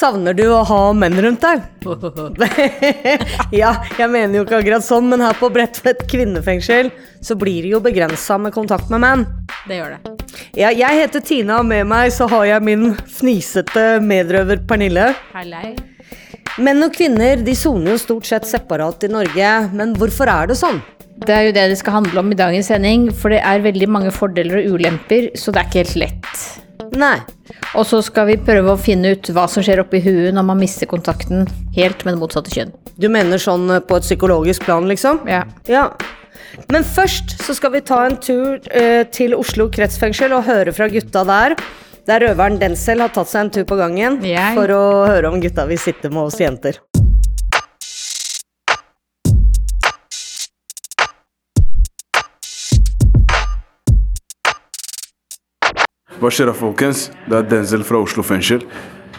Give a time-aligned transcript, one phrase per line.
[0.00, 1.64] Savner du å ha menn rundt deg?
[3.60, 6.88] ja, jeg mener jo ikke akkurat sånn, men her på Bredtvet kvinnefengsel
[7.20, 9.26] så blir det jo begrensa med kontakt med menn.
[9.68, 10.14] Det gjør det.
[10.56, 12.86] Ja, jeg heter Tina, og med meg så har jeg min
[13.18, 15.10] fnisete medrøver Pernille.
[15.34, 15.74] Hallei.
[16.64, 20.56] Menn og kvinner de soner jo stort sett separat i Norge, men hvorfor er det
[20.62, 20.80] sånn?
[21.20, 23.92] Det er jo det det skal handle om i dagens sending, for det er veldig
[23.92, 26.44] mange fordeler og ulemper, så det er ikke helt lett.
[26.96, 27.18] Nei.
[27.78, 30.60] Og så skal vi prøve å finne ut hva som skjer oppi huet når man
[30.60, 32.72] mister kontakten helt med det motsatte kjønn.
[33.00, 35.22] Du mener sånn på et psykologisk plan, liksom?
[35.30, 35.44] Ja.
[35.70, 35.88] Ja.
[36.70, 40.90] Men først så skal vi ta en tur eh, til Oslo kretsfengsel og høre fra
[40.90, 41.56] gutta der.
[42.08, 44.54] Der røveren Denzel har tatt seg en tur på gangen Jeg.
[44.56, 46.80] for å høre om gutta vil sitte med oss jenter.
[56.20, 57.06] Hva skjer da, folkens?
[57.24, 58.60] Det er Denzel fra Oslo fengsel.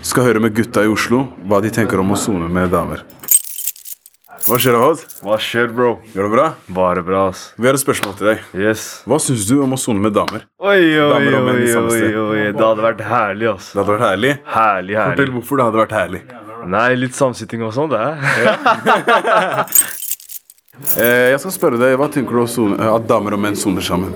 [0.06, 3.02] Skal høre med gutta i Oslo hva de tenker om å sone med damer.
[4.46, 5.02] Hva skjer Ahad?
[5.26, 5.96] Hva skjer, bro?
[6.14, 6.46] Går det bra?
[6.78, 7.48] Bare bra, ass.
[7.58, 8.46] Vi har et spørsmål til deg.
[8.54, 8.86] Yes.
[9.10, 10.46] Hva syns du om å sone med damer?
[10.62, 12.22] Oi, oi, Damer og menn i oi, samme oi, sted.
[12.22, 12.46] oi.
[12.54, 13.72] Det hadde vært herlig, ass.
[13.74, 14.36] Det hadde vært herlig.
[14.54, 15.18] Herlig, herlig.
[15.18, 16.24] Fortell hvorfor det hadde vært herlig.
[16.78, 18.04] Nei, litt samsitting og sånn, det.
[18.46, 19.66] Ja.
[21.34, 24.14] jeg skal spørre deg, Hva tenker du om eh, at damer og menn soner sammen?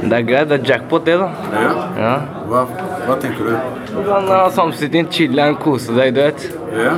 [0.00, 1.26] Det er greit, det er jackpot det, da.
[1.52, 1.70] Ja.
[2.00, 2.12] Ja.
[2.48, 2.62] Hva,
[3.06, 3.56] hva tenker du?
[3.90, 6.46] Du kan ha samsitting, chille, kose deg, du vet.
[6.76, 6.94] Ja?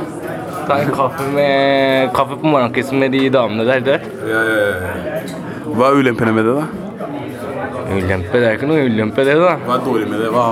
[0.63, 4.07] Ta en kaffe, med, kaffe på morgenkvisten med de damene der, du vet.
[4.29, 5.43] Ja, ja, ja.
[5.73, 6.65] Hva er ulempene med det, da?
[7.93, 9.57] Ulempe, det er ikke noe ulempe det, da.
[9.67, 10.31] Hva er dårlig med det?
[10.33, 10.47] Hva,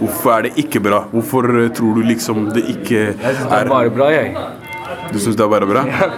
[0.00, 1.04] hvorfor er det ikke bra?
[1.12, 4.36] Hvorfor eh, tror du liksom det ikke er Jeg synes det er bare bra, jeg.
[5.12, 5.84] Du syns det er bare bra?
[5.92, 6.08] Ja.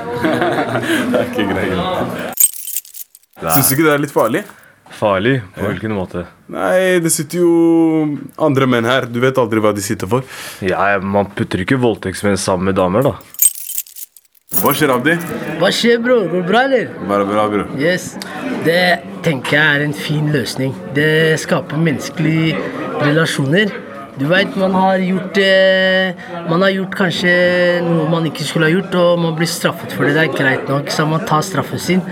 [1.10, 2.30] det er ikke greit.
[3.42, 4.44] Syns du ikke det er litt farlig?
[5.04, 5.42] Farlig?
[5.52, 6.22] På hvilken måte?
[6.48, 7.48] Nei, det sitter jo
[8.40, 9.04] andre menn her.
[9.04, 10.24] Du vet aldri hva de sitter for.
[10.64, 13.12] Ja, man putter ikke voldtektsmenn sammen med damer, da.
[14.62, 15.18] Hva skjer, Abdi?
[15.60, 16.22] Hva skjer, bro?
[16.30, 16.88] Går det bra, eller?
[17.10, 17.66] Bare bra, bro.
[17.76, 18.14] Yes.
[18.64, 18.80] Det
[19.26, 20.72] tenker jeg er en fin løsning.
[20.96, 22.56] Det skaper menneskelige
[23.02, 23.74] relasjoner.
[24.14, 26.14] Du veit, man har gjort eh,
[26.48, 27.32] Man har gjort kanskje
[27.82, 30.14] noe man ikke skulle ha gjort, og man blir straffet for det.
[30.14, 32.04] Det er greit nok, så man tar straffen sin.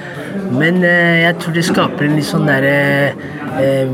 [0.50, 2.74] Men eh, jeg tror det skaper en litt sånn derre
[3.62, 3.92] eh,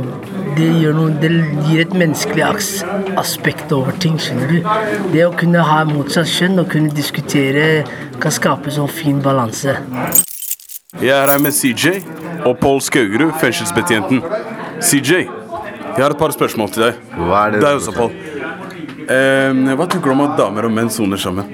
[0.57, 1.31] det, gjør noe, det
[1.69, 2.71] gir et menneskelig as
[3.21, 4.73] aspekt over ting, skjønner du.
[5.13, 7.85] Det å kunne ha motsatt kjønn og kunne diskutere
[8.23, 9.77] kan skape sånn fin balanse.
[10.99, 11.99] Jeg er her med CJ
[12.49, 14.25] og Pål Skaugerud, fengselsbetjenten.
[14.81, 15.27] CJ,
[15.99, 17.03] jeg har et par spørsmål til deg.
[17.19, 17.63] Hva er det?
[17.65, 18.13] Deg også, Pål.
[19.09, 21.49] Eh, hva tenker du om at damer og menn soner sammen?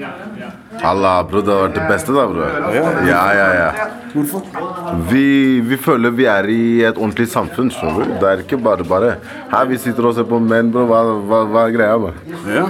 [0.85, 2.47] Allah, bro, det har vært det beste, da, bro.
[3.07, 3.85] Ja, ja, ja.
[4.13, 4.43] Hvorfor?
[5.09, 5.23] Vi,
[5.65, 8.13] vi føler vi er i et ordentlig samfunn, skjønner du.
[8.21, 9.15] Det er ikke bare bare.
[9.51, 10.85] Her vi sitter og ser på menn, bro.
[10.91, 12.13] Hva, hva, hva er greia, bro?
[12.51, 12.67] Ja.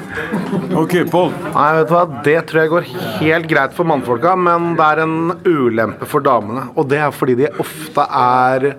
[0.80, 1.34] Ok, Pål.
[1.50, 2.06] Nei, vet du hva?
[2.30, 6.69] Det tror jeg går helt greit for mannfolka, men det er en ulempe for damene.
[6.78, 8.72] Og det er fordi de ofte er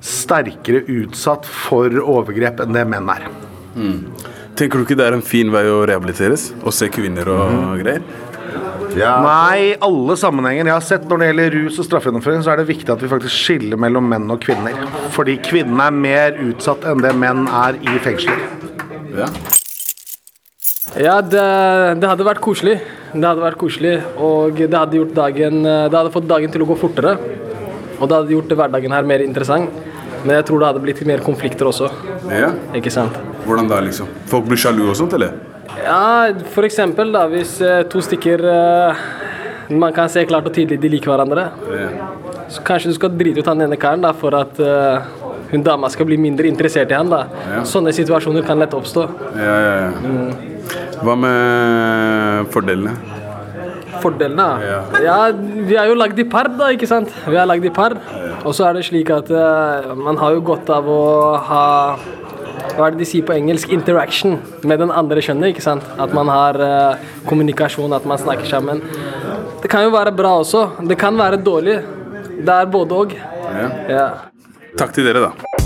[0.00, 3.28] sterkere utsatt for overgrep enn det menn er.
[4.58, 6.50] Tenker du ikke det er en fin vei å rehabiliteres?
[6.64, 8.02] Å se kvinner og greier?
[8.98, 9.12] Ja.
[9.22, 12.70] Nei, alle sammenhenger jeg har sett når det gjelder rus og straffegjennomføring, så er det
[12.72, 14.74] viktig at vi faktisk skiller mellom menn og kvinner.
[15.14, 18.42] Fordi kvinnene er mer utsatt enn det menn er i fengsler.
[19.14, 19.28] Ja.
[20.98, 21.44] Ja, det,
[22.02, 22.80] det hadde vært koselig.
[23.12, 26.68] Det hadde vært koselig, og det hadde gjort dagen Det hadde fått dagen til å
[26.68, 27.14] gå fortere.
[28.00, 29.70] Og det hadde gjort hverdagen her mer interessant.
[30.24, 31.90] Men jeg tror det hadde blitt mer konflikter også.
[32.32, 32.50] ja.
[32.76, 33.16] Ikke sant?
[33.46, 34.10] Hvordan da, liksom?
[34.30, 35.32] Folk blir sjalu og sånt, eller?
[35.80, 39.04] Ja, for eksempel da, hvis eh, to stykker eh,
[39.70, 41.44] Man kan se klart og tydelig de liker hverandre.
[42.50, 44.98] Så kanskje du skal drite ut han ene karen da, for at uh,
[45.52, 47.06] hun dama skal bli mindre interessert i han.
[47.12, 47.20] da.
[47.52, 47.60] Ja.
[47.62, 49.06] Sånne situasjoner kan lett oppstå.
[49.38, 50.90] Ja, ja, ja.
[51.06, 52.96] Hva med fordelene?
[54.00, 54.46] Fordelene?
[55.02, 55.18] Ja.
[55.66, 57.12] vi er jo lagd i par, da, ikke sant?
[57.26, 57.96] Vi er lagd i par.
[58.44, 61.02] Og så er det slik at uh, man har jo godt av å
[61.50, 61.66] ha
[62.76, 63.72] hva er det de sier på engelsk?
[63.74, 64.38] Interaction
[64.68, 65.54] med den andre kjønnet.
[65.54, 65.86] ikke sant?
[66.00, 68.82] At man har uh, kommunikasjon, at man snakker sammen.
[69.60, 70.66] Det kan jo være bra også.
[70.88, 71.80] Det kan være dårlig.
[72.40, 73.16] Det er både og.
[73.50, 73.70] Ja.
[73.90, 74.06] Ja.
[74.78, 75.59] Takk til dere, da.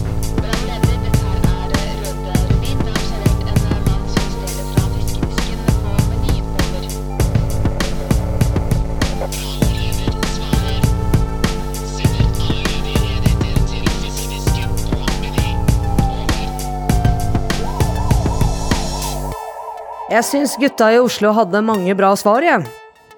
[20.14, 22.62] Jeg syns gutta i Oslo hadde mange bra svar, jeg.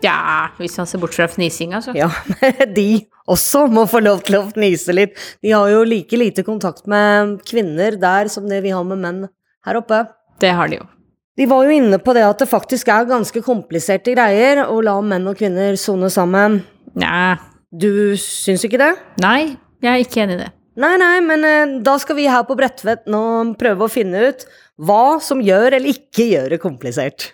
[0.01, 1.93] Ja, hvis man ser bort fra fnising, altså.
[1.93, 5.13] Ja, men de også må få lov til å fnise litt.
[5.45, 9.21] De har jo like lite kontakt med kvinner der som det vi har med menn
[9.69, 10.07] her oppe.
[10.41, 10.89] Det har de jo.
[11.37, 14.97] De var jo inne på det at det faktisk er ganske kompliserte greier å la
[15.05, 16.63] menn og kvinner sone sammen.
[16.97, 17.35] Nei.
[17.77, 18.95] Du syns ikke det?
[19.21, 20.53] Nei, jeg er ikke enig i det.
[20.81, 23.21] Nei, nei, men eh, da skal vi her på Bredtvet nå
[23.61, 24.43] prøve å finne ut
[24.77, 27.33] hva som gjør eller ikke gjør det komplisert.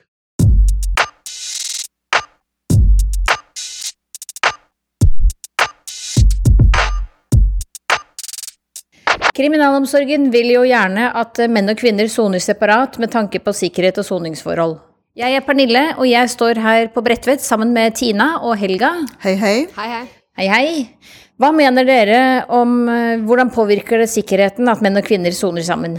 [9.33, 14.07] Kriminalomsorgen vil jo gjerne at menn og kvinner soner separat med tanke på sikkerhet og
[14.07, 14.75] soningsforhold.
[15.17, 18.93] Jeg er Pernille, og jeg står her på Bredtvet sammen med Tina og Helga.
[19.25, 19.57] Hei, hei.
[19.77, 20.05] Hei, hei.
[20.39, 21.17] Hei, hei.
[21.41, 22.21] Hva mener dere
[22.53, 25.99] om eh, hvordan påvirker det sikkerheten at menn og kvinner soner sammen?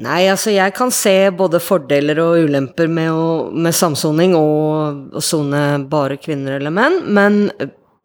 [0.00, 5.20] Nei, altså jeg kan se både fordeler og ulemper med, å, med samsoning og å
[5.20, 7.42] sone bare kvinner eller menn, men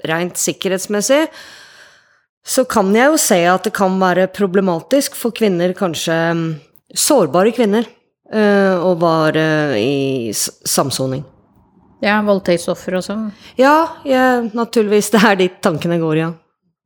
[0.08, 1.22] rent sikkerhetsmessig
[2.48, 6.46] så kan jeg jo se at det kan være problematisk for kvinner, kanskje mm,
[6.96, 7.88] sårbare kvinner,
[8.32, 9.48] eh, å være
[9.80, 11.26] i samsoning.
[12.04, 13.26] Ja, voldtektsoffer og sånn.
[13.60, 16.30] Ja, jeg, naturligvis, det er dit tankene går, ja.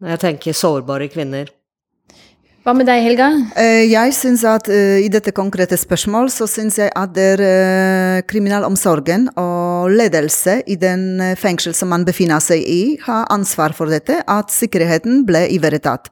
[0.01, 1.49] Når jeg tenker sårbare kvinner.
[2.61, 3.27] Hva med deg, Helga?
[3.57, 7.41] Eh, Jeg synes at eh, i dette konkrete spørsmål så syns jeg at det er
[7.41, 13.89] eh, kriminalomsorgen og ledelse i den fengsel som man befinner seg i, har ansvar for
[13.89, 16.11] dette, at sikkerheten ble ivaretatt.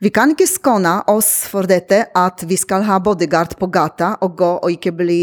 [0.00, 4.34] Vi kan ikke skåne oss for dette at vi skal ha bodyguard på gata og
[4.40, 5.20] gå og ikke bli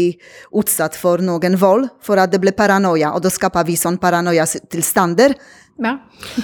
[0.58, 5.36] utsatt for noen vold, for at det ble paranoia, og da skaper vi sånn paranoia-tilstander.
[5.80, 5.94] Ja.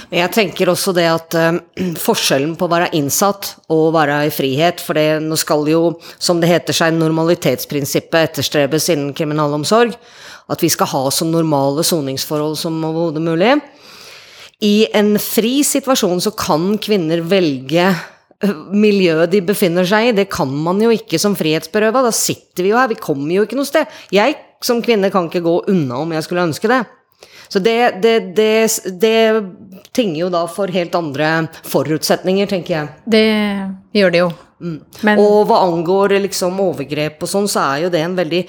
[0.09, 1.59] Jeg tenker også det at eh,
[2.01, 5.81] forskjellen på å være innsatt og være i frihet, for det, nå skal jo,
[6.17, 9.93] som det heter seg, normalitetsprinsippet etterstrebes innen kriminalomsorg,
[10.49, 13.53] at vi skal ha så normale soningsforhold som overhodet mulig.
[14.65, 20.15] I en fri situasjon så kan kvinner velge eh, miljøet de befinner seg i.
[20.17, 22.03] Det kan man jo ikke som frihetsberøva.
[22.09, 23.99] Da sitter vi jo her, vi kommer jo ikke noe sted.
[24.11, 24.35] Jeg
[24.65, 26.81] som kvinne kan ikke gå unna om jeg skulle ønske det.
[27.49, 28.69] Så det, det, det,
[29.01, 29.19] det
[29.95, 31.31] tinger jo da for helt andre
[31.65, 32.91] forutsetninger, tenker jeg.
[33.09, 33.25] Det
[33.97, 34.29] gjør det jo.
[35.07, 38.43] Men Og hva angår liksom overgrep og sånn, så er jo det en veldig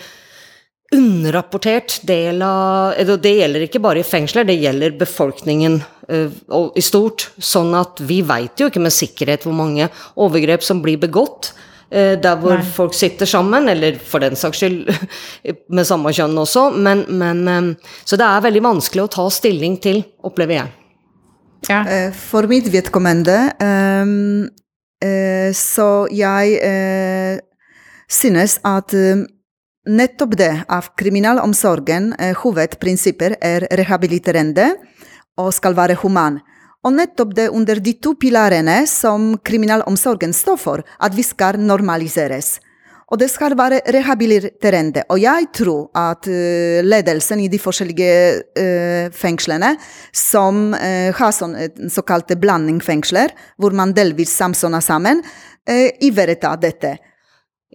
[0.90, 5.78] underrapportert del av Det gjelder ikke bare i fengsler, det gjelder befolkningen
[6.10, 7.30] uh, i stort.
[7.38, 9.86] Sånn at vi veit jo ikke med sikkerhet hvor mange
[10.18, 11.52] overgrep som blir begått.
[11.90, 12.64] Eh, Der hvor Nei.
[12.64, 14.88] folk sitter sammen, eller for den saks skyld
[15.76, 16.70] med samme kjønn også.
[16.76, 20.76] Men, men eh, Så det er veldig vanskelig å ta stilling til, opplever jeg.
[21.68, 21.82] Ja.
[22.16, 24.48] For mitt vedkommende ehm,
[25.04, 27.36] eh, Så jeg eh,
[28.10, 29.26] synes at eh,
[29.90, 34.72] nettopp det av kriminalomsorgen eh, hovedprinsipper er rehabiliterende
[35.40, 36.40] og skal være human.
[36.80, 42.56] Og nettopp det under de to pilarene som kriminalomsorgen står for, at vi skal normaliseres.
[43.10, 45.02] Og det skal være rehabiliterende.
[45.10, 48.12] Og jeg tror at eh, ledelsen i de forskjellige
[48.54, 49.72] eh, fengslene,
[50.14, 55.24] som uh, har sånn, eh, såkalte blandingfengsler, hvor man delvis samsoner sammen,
[55.66, 56.94] uh, ivaretar dette.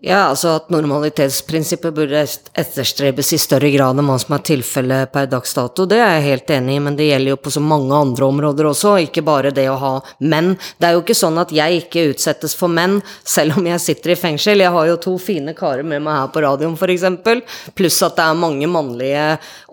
[0.04, 2.20] Ja, altså at normalitetsprinsippet burde
[2.60, 6.26] etterstrebes i større grad enn hva som er tilfellet per dags dato, det er jeg
[6.26, 9.54] helt enig i, men det gjelder jo på så mange andre områder også, ikke bare
[9.56, 10.52] det å ha menn.
[10.76, 14.12] Det er jo ikke sånn at jeg ikke utsettes for menn, selv om jeg sitter
[14.12, 14.66] i fengsel.
[14.66, 17.46] Jeg har jo to fine karer med meg her på radioen, eksempel,
[17.80, 19.26] pluss at det er mange mannlige,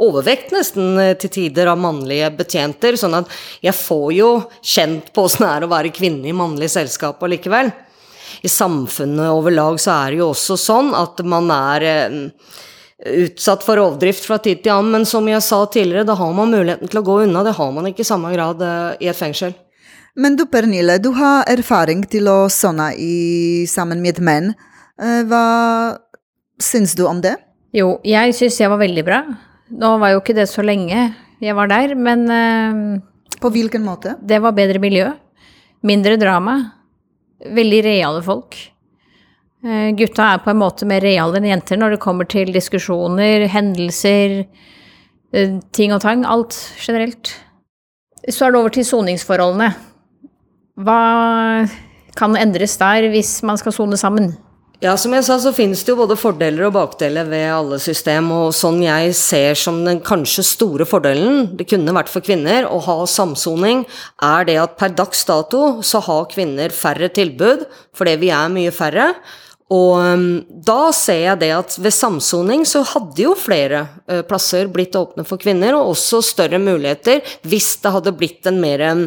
[0.06, 5.26] overvekt nesten eh, til tider av mannlige betjenter, sånn at jeg får jo kjent på
[5.26, 7.74] åssen det er å være kvinne i mannlig selskap allikevel
[8.42, 12.16] i samfunnet over lag så er det jo også sånn at man er eh,
[13.22, 16.52] utsatt for rovdrift fra tid til annen, men som jeg sa tidligere, da har man
[16.54, 17.42] muligheten til å gå unna.
[17.46, 19.54] Det har man ikke i samme grad eh, i et fengsel.
[20.14, 22.90] Men du Pernille, du har erfaring til å sone
[23.70, 24.52] sammen med menn.
[25.00, 25.44] Eh, Hva
[26.62, 27.36] syns du om det?
[27.72, 29.22] Jo, jeg syns jeg var veldig bra.
[29.72, 31.08] Nå var jo ikke det så lenge
[31.42, 32.28] jeg var der, men
[33.40, 34.12] På hvilken måte?
[34.20, 35.08] det var bedre miljø.
[35.82, 36.58] Mindre drama.
[37.42, 38.56] Veldig reale folk.
[39.62, 43.46] Eh, Gutta er på en måte mer reale enn jenter når det kommer til diskusjoner,
[43.50, 44.42] hendelser,
[45.32, 46.24] eh, ting og tang.
[46.26, 47.34] Alt generelt.
[48.28, 49.72] Så er det over til soningsforholdene.
[50.82, 51.68] Hva
[52.16, 54.32] kan endres der hvis man skal sone sammen?
[54.82, 58.32] Ja, som jeg sa, så finnes det jo både fordeler og bakdeler ved alle system,
[58.34, 62.80] og sånn jeg ser som den kanskje store fordelen, det kunne vært for kvinner, å
[62.82, 63.84] ha samsoning,
[64.26, 67.62] er det at per dags dato så har kvinner færre tilbud,
[67.94, 69.12] fordi vi er mye færre,
[69.72, 70.24] Og um,
[70.66, 75.24] da ser jeg det at ved samsoning så hadde jo flere uh, plasser blitt åpne
[75.24, 79.06] for kvinner, og også større muligheter hvis det hadde blitt en mer um,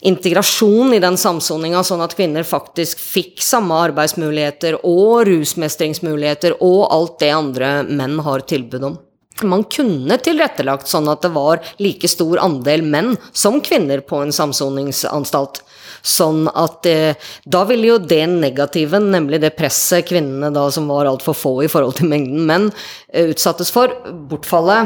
[0.00, 7.18] integrasjon i den samsoninga, sånn at kvinner faktisk fikk samme arbeidsmuligheter og rusmestringsmuligheter og alt
[7.22, 8.98] det andre menn har tilbud om.
[9.46, 14.34] Man kunne tilrettelagt sånn at det var like stor andel menn som kvinner på en
[14.34, 15.62] samsoningsanstalt.
[16.02, 21.10] Sånn at eh, da ville jo det negative, nemlig det presset kvinnene da som var
[21.10, 22.68] altfor få i forhold til mengden menn,
[23.12, 23.94] eh, utsattes for,
[24.30, 24.80] bortfalle.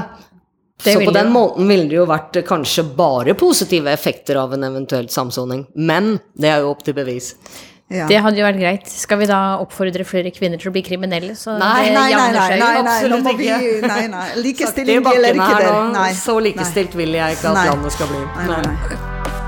[0.83, 4.55] Det Så på den måten ville det jo vært eh, kanskje bare positive effekter av
[4.57, 5.67] en eventuelt samsoning.
[5.75, 7.35] Men det er jo opp til bevis.
[7.93, 8.89] Det hadde jo vært greit.
[8.89, 11.35] Skal vi da oppfordre flere kvinner til å bli kriminelle?
[11.37, 13.87] Så Nei, det nei, nei, nei, nei, nei, vi ikke.
[13.93, 14.27] Nei, nei.
[14.41, 15.73] Likestilling gjelder ikke det.
[15.99, 16.11] Nei.
[16.17, 17.69] Så likestilt vil jeg ikke at Nei.
[17.69, 18.27] landet skal bli.
[18.41, 19.41] Nei, nei, nei.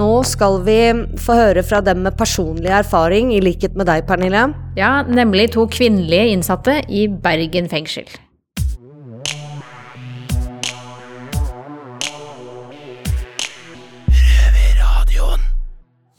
[0.00, 0.78] Nå skal vi
[1.20, 4.46] få høre fra dem med personlig erfaring, i likhet med deg, Pernille.
[4.78, 8.08] Ja, nemlig to kvinnelige innsatte i Bergen fengsel.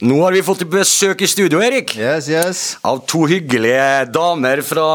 [0.02, 1.94] Nå har vi fått besøk i studio, Erik.
[1.98, 2.62] Yes, yes.
[2.86, 4.88] Av to hyggelige damer fra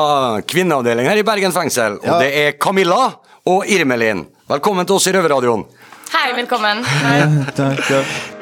[0.42, 2.00] kvinneavdelingen her i Bergen fengsel.
[2.02, 3.12] Og det er Camilla
[3.46, 4.26] og Irmelin.
[4.50, 5.62] Velkommen til oss i Røverradioen.
[6.10, 6.82] Hei, velkommen.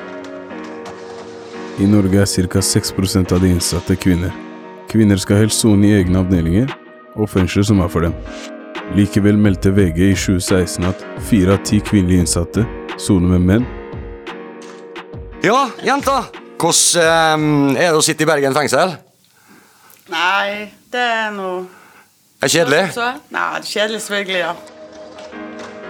[1.74, 2.60] I Norge er ca.
[2.62, 4.30] 6% av de innsatte kvinner.
[4.90, 6.70] Kvinner skal helst sone i egne avdelinger
[7.18, 8.14] og fengsler som er for dem.
[8.94, 12.62] Likevel meldte VG i 2016 at fire av ti kvinnelige innsatte
[13.02, 13.66] soner med menn.
[15.42, 16.20] Ja, jenta.
[16.62, 18.94] Hvordan eh, er det å sitte i Bergen fengsel?
[20.14, 21.64] Nei, det er noe
[22.38, 22.82] Er det kjedelig?
[23.34, 24.54] Nei, det er kjedelig selvfølgelig, ja.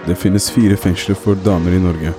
[0.09, 2.17] Det finnes fire fengsler for damer i Norge.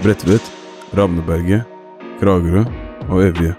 [0.00, 0.52] Bredtvet,
[0.96, 1.75] Ravneberget,
[2.20, 2.64] Kragerø
[3.10, 3.54] og Evje.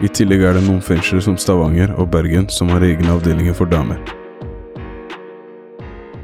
[0.00, 3.70] I tillegg er det noen fengsler som Stavanger og Bergen som har egne avdelinger for
[3.70, 4.00] damer.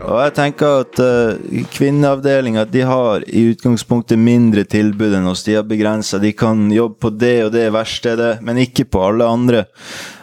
[0.07, 5.43] Og jeg tenker at uh, kvinneavdelinga de har i utgangspunktet mindre tilbud enn oss.
[5.43, 6.21] De har begrensa.
[6.23, 9.65] De kan jobbe på det og det verkstedet, men ikke på alle andre.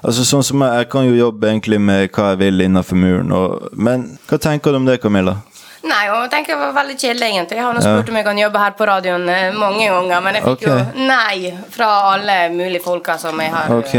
[0.04, 3.36] Altså sånn som Jeg, jeg kan jo jobbe egentlig med hva jeg vil innenfor muren.
[3.36, 5.42] Og, men hva tenker du om det, Camilla?
[5.84, 7.58] Nei, og jeg tenker det var veldig kjedelig, egentlig.
[7.60, 10.46] Jeg har spurt om jeg kan jobbe her på radioen eh, mange ganger, men jeg
[10.46, 10.70] fikk okay.
[10.70, 13.98] jo nei fra alle mulige folka som jeg har Ok.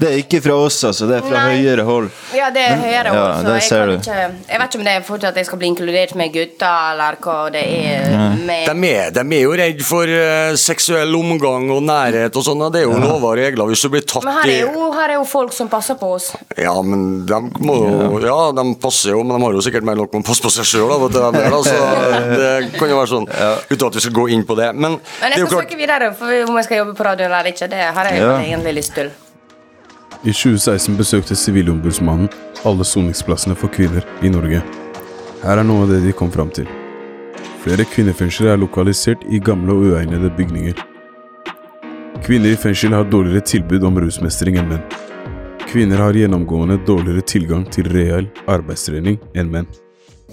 [0.00, 1.06] Det er ikke fra oss, altså.
[1.06, 1.58] Det er fra Nei.
[1.62, 2.08] høyere hold.
[2.34, 3.94] Ja, det er høyere Ja, så jeg kan du.
[3.96, 4.16] ikke
[4.50, 7.18] Jeg vet ikke om det er fortsatt at jeg skal bli inkludert med gutter, eller
[7.22, 11.82] hva det er med De er, de er jo redd for uh, seksuell omgang og
[11.86, 12.64] nærhet og sånn.
[12.74, 15.14] Det er jo lover og regler hvis du blir tatt Men her er, jo, her
[15.14, 16.32] er jo folk som passer på oss.
[16.58, 19.98] Ja, men de må jo Ja, de passer jo, men de har jo sikkert mer
[20.00, 21.76] nok med å passe på seg sjøl, da, vet du, der, da, så
[22.40, 23.28] det kan jo være sånn.
[23.70, 24.72] Uten at vi skal gå inn på det.
[24.74, 26.96] Men, Men det er jeg jo får klart snakke videre for om jeg skal jobbe
[26.98, 27.70] på radioen eller ikke.
[27.70, 28.32] Det har jeg Ja.
[28.42, 29.12] egentlig lyst til.
[30.24, 32.30] I 2016 besøkte Sivilombudsmannen
[32.64, 34.62] alle soningsplassene for kvinner i Norge.
[35.42, 36.64] Her er noe av det de kom fram til.
[37.60, 40.80] Flere kvinnefengsler er lokalisert i gamle og uegnede bygninger.
[42.24, 44.84] Kvinner i fengsel har dårligere tilbud om rusmestring enn menn.
[45.68, 49.68] Kvinner har gjennomgående dårligere tilgang til reell arbeidstrening enn menn.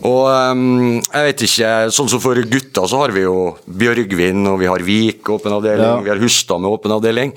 [0.07, 4.59] Og ehm, jeg vet ikke, sånn som for gutter så har vi jo Bjørgvin, og
[4.61, 6.01] vi har Vik åpen avdeling, Ja.
[6.01, 7.33] vi har Hustad med åpen avdeling.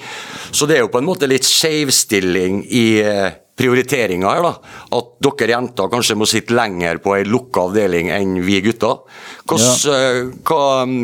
[0.50, 4.54] Så det er jo på en måte litt skjevstilling i eh, prioriteringa her, da.
[4.96, 9.02] At dere jenter kanskje må sitte lenger på ei lukka avdeling enn vi gutter.
[9.44, 10.24] Hvordan, ja.
[10.48, 10.62] hva,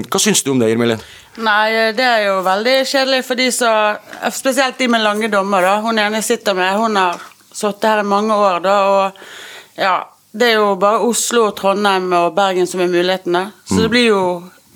[0.09, 1.03] hva syns du om det, Irmelin?
[1.41, 4.01] Nei, det er jo veldig kjedelig for de som
[4.35, 5.77] Spesielt de med lange dommer, da.
[5.85, 7.21] Hun ene sitter med, hun har
[7.53, 9.99] sittet her i mange år, da, og ja
[10.33, 13.49] Det er jo bare Oslo, Trondheim og Bergen som er mulighetene.
[13.67, 14.25] Så det blir jo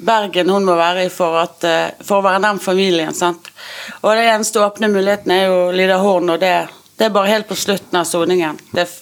[0.05, 3.47] Bergen hun må være i for, at, eh, for å være den familien, sant.
[4.03, 6.55] Og det eneste åpne muligheten er jo Lida Horn, og det,
[6.99, 8.59] det er bare helt på slutten av soningen.
[8.73, 8.97] Det er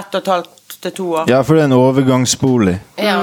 [0.00, 1.28] ett og et halvt til to år.
[1.30, 2.74] Ja, for det er en overgangsbolig.
[2.98, 3.16] Ja.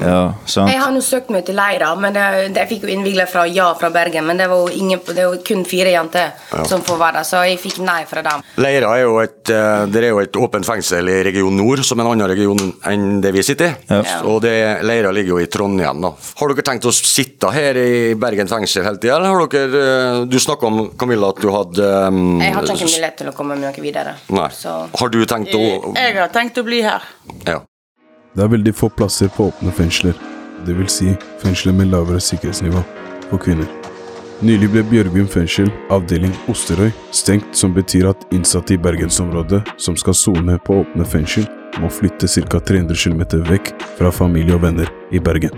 [0.00, 0.70] Ja, sant.
[0.70, 3.46] Jeg har nå søkt meg til leira, men det, det, jeg fikk jo innvilga fra
[3.48, 4.26] ja fra Bergen.
[4.28, 6.64] Men det var jo, ingen, det var kun fire jenter Ja.
[6.68, 8.42] som får være der, så jeg fikk nei fra dem.
[8.62, 12.00] Leira er jo et, eh, det er jo et åpent fengsel i region nord, som
[12.00, 13.94] en annen region enn det vi sitter i.
[13.96, 14.20] Ja.
[14.28, 14.54] Og det,
[14.86, 16.00] Leira ligger jo i Trondheim.
[16.04, 16.12] da.
[16.40, 20.22] Har dere tenkt å sitte her i Bergen fengsel hele tida, eller har dere eh,
[20.26, 23.56] Du snakka om Camilla at du hadde um, Jeg har ikke mulighet til å komme
[23.56, 24.16] meg noe videre.
[24.34, 24.48] Nei.
[24.54, 25.62] Så Har du tenkt å
[25.96, 27.05] Jeg har tenkt å bli her.
[27.46, 27.60] Ja.
[28.36, 30.16] Det er veldig få plasser på åpne fengsler,
[30.66, 32.82] det vil si fengsler med lavere sikkerhetsnivå
[33.30, 33.68] for kvinner.
[34.44, 40.16] Nylig ble Bjørgvin fengsel, avdeling Osterøy, stengt, som betyr at innsatte i bergensområdet som skal
[40.18, 41.46] sone på åpne fengsel,
[41.80, 42.60] må flytte ca.
[42.60, 45.56] 300 km vekk fra familie og venner i Bergen.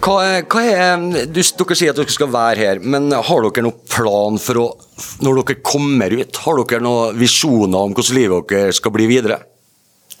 [0.00, 3.64] Hva er, hva er du, Dere sier at dere skal være her, men har dere
[3.66, 4.66] noen plan for å
[5.24, 9.42] Når dere kommer ut, har dere noen visjoner om hvordan livet deres skal bli videre?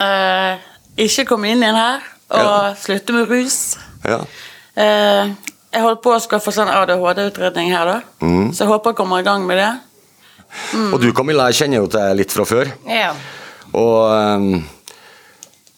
[0.02, 0.58] Eh,
[1.06, 2.04] ikke komme inn igjen her
[2.36, 3.58] og slutte med rus.
[4.04, 4.18] Ja.
[4.76, 5.30] Eh,
[5.72, 7.98] jeg holder på å skaffe sånn ADHD-utredning her, da.
[8.24, 8.52] Mm.
[8.52, 9.72] Så jeg håper jeg kommer i gang med det.
[10.74, 10.92] Mm.
[10.94, 12.70] Og du Camilla, jeg kjenner jo til deg litt fra før.
[12.88, 13.10] Ja.
[13.76, 14.64] Og um,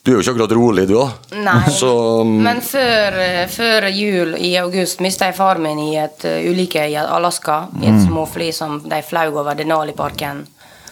[0.04, 1.32] du er jo ikke akkurat rolig, du òg.
[1.42, 1.60] Nei.
[1.80, 1.90] Så
[2.22, 3.16] um, Men før,
[3.52, 7.64] før jul i august mista jeg faren min i et uh, ulykke i Alaska.
[7.80, 8.04] I et Mm.
[8.06, 10.44] småfly som de flaug over Denali-parken.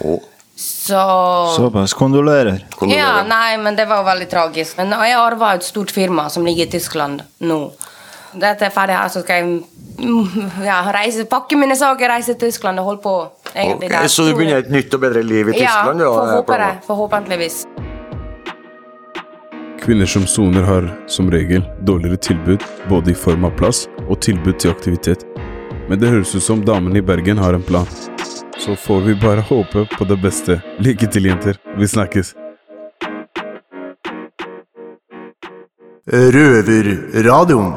[0.03, 0.17] Å.
[0.57, 1.95] Så Såpass.
[1.95, 2.67] Kondolerer.
[2.81, 4.77] Ja, nei, men det var veldig tragisk.
[4.77, 7.59] Men jeg arva et stort firma som ligger i Tyskland nå.
[8.37, 9.47] Dette er ferdig her, så skal jeg
[10.01, 13.15] mm, ja, reise, pakke mine saker, reise til Tyskland og holde på.
[13.55, 14.09] egentlig ok, der.
[14.09, 16.01] Så du begynner et nytt og bedre liv i Tyskland?
[16.01, 16.73] Ja, får håpe det.
[16.89, 17.61] Forhåpentligvis.
[19.85, 24.57] Kvinner som soner har som regel dårligere tilbud, både i form av plass og tilbud
[24.59, 25.29] til aktivitet.
[25.89, 28.16] Men det høres ut som damene i Bergen har en plan.
[28.67, 30.57] Så får vi bare håpe på det beste.
[30.83, 31.59] Lykke til, jenter.
[31.79, 32.33] Vi snakkes.
[36.11, 37.69] Røverradioen.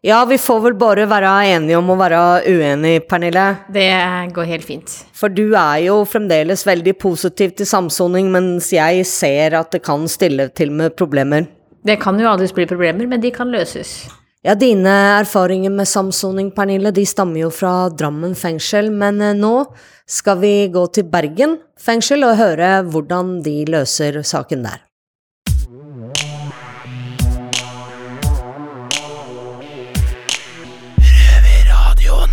[0.00, 3.44] Ja, vi får vel bare være enige om å være uenige, Pernille.
[3.68, 3.90] Det
[4.32, 4.96] går helt fint.
[5.12, 10.08] For du er jo fremdeles veldig positiv til samsoning, mens jeg ser at det kan
[10.08, 11.52] stille til med problemer.
[11.84, 14.06] Det kan jo aldri bli problemer, men de kan løses.
[14.42, 19.68] Ja, dine erfaringer med samsoning, Pernille, de stammer jo fra Drammen fengsel, men eh, nå
[20.02, 24.80] skal vi gå til Bergen fengsel og høre hvordan de løser saken der.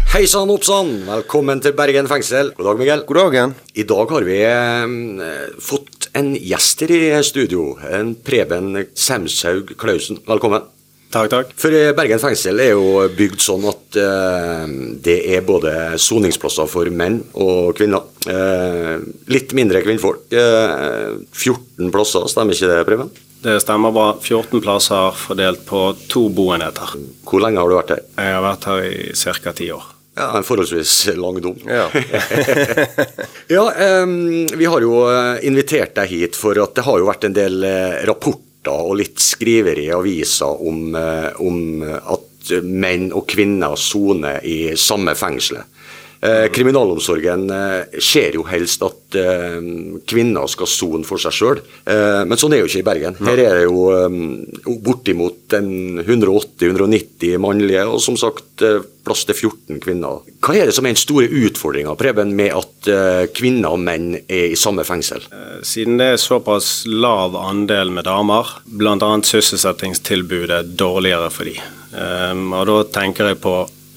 [0.09, 0.89] Hei sann, oppsann!
[1.11, 2.49] Velkommen til Bergen fengsel.
[2.57, 3.05] God dag, Miguel.
[3.05, 3.55] God dagen.
[3.77, 7.75] I dag har vi eh, fått en gjest her i studio.
[7.85, 10.23] En Preben Semshaug Klausen.
[10.25, 10.65] Velkommen.
[11.09, 11.53] Takk, takk.
[11.57, 14.65] For eh, Bergen fengsel er jo bygd sånn at eh,
[15.01, 18.05] det er både soningsplasser for menn og kvinner.
[18.29, 18.99] Eh,
[19.33, 20.27] litt mindre kvinnfolk.
[20.29, 23.09] Eh, 14 plasser, stemmer ikke det, Preben?
[23.41, 24.09] Det stemmer bra.
[24.21, 26.93] 14 plasser fordelt på to boenheter.
[27.25, 28.03] Hvor lenge har du vært her?
[28.19, 29.55] Jeg har vært her i ca.
[29.55, 29.87] ti år.
[30.19, 31.57] Ja, En forholdsvis lang dom.
[31.65, 31.87] Ja.
[33.55, 33.65] ja,
[34.03, 37.37] um, vi har jo eh, invitert deg hit for at det har jo vært en
[37.37, 38.01] del eh,
[38.59, 44.75] rapporter og litt skriveri i aviser om, eh, om at menn og kvinner soner i
[44.75, 45.65] samme fengselet.
[46.21, 49.55] Eh, kriminalomsorgen eh, ser jo helst at eh,
[50.09, 53.15] kvinner skal sone for seg sjøl, men sånn er jo ikke i Bergen.
[53.23, 58.63] Her er det jo bortimot en 180-190 mannlige, og som sagt
[59.05, 60.19] plass til 14 kvinner.
[60.43, 61.95] Hva er det som er den store utfordringa,
[62.27, 62.91] med at
[63.35, 65.23] kvinner og menn er i samme fengsel?
[65.65, 68.99] Siden det er såpass lav andel med damer, bl.a.
[68.99, 71.57] sysselsettingstilbudet dårligere for de.
[71.89, 73.55] Um, og da tenker jeg på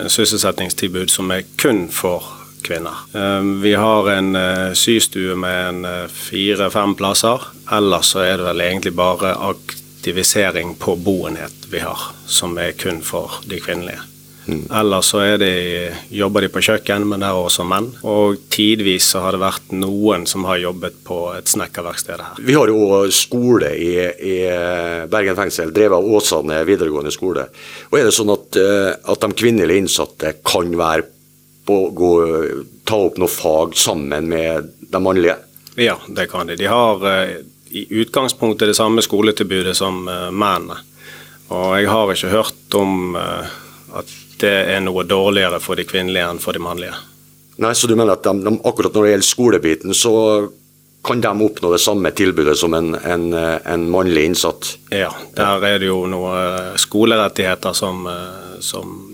[0.08, 2.26] sysselsettingstilbud som er kun for
[2.62, 3.02] kvinner.
[3.12, 7.42] Um, vi har en uh, systue med en uh, fire-fem plasser.
[7.72, 13.02] Ellers så er det vel egentlig bare aktivisering på boenhet vi har, som er kun
[13.02, 14.11] for de kvinnelige.
[14.50, 15.52] Ellers så de,
[16.10, 17.88] jobber de på kjøkken, men det er også menn.
[18.08, 22.40] Og tidvis så har det vært noen som har jobbet på et snekkerverksted her.
[22.42, 24.36] Vi har jo skole i, i
[25.12, 27.46] Bergen fengsel, drevet av Åsane videregående skole.
[27.90, 31.06] Og Er det sånn at, eh, at de kvinnelige innsatte kan være
[31.66, 32.12] på, gå,
[32.88, 35.38] ta opp noe fag sammen med de mannlige?
[35.78, 36.58] Ja, det kan de.
[36.58, 37.36] De har eh,
[37.72, 40.82] i utgangspunktet det samme skoletilbudet som eh, mennene.
[41.52, 46.40] Og jeg har ikke hørt om at det er noe dårligere for de kvinnelige enn
[46.42, 46.96] for de mannlige.
[47.62, 50.12] Nei, Så du mener at de, de, akkurat når det gjelder skolebiten, så
[51.04, 54.76] kan de oppnå det samme tilbudet som en, en, en mannlig innsatt?
[54.94, 59.11] Ja, der er det jo noen skolerettigheter som, eh, som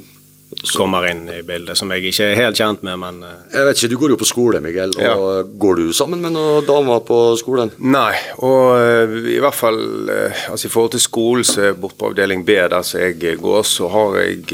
[0.76, 3.80] kommer inn i bildet, som jeg ikke er helt kjent med, men eh, Jeg vet
[3.80, 4.94] ikke, Du går jo på skole, Miguel.
[4.96, 5.42] og Ja.
[5.64, 7.70] Går du sammen med noen damer på skolen?
[7.78, 9.78] Nei, og eh, i hvert fall
[10.10, 13.38] eh, altså i forhold til skolen så bort borte på avdeling B, der som jeg
[13.40, 14.44] går, så har jeg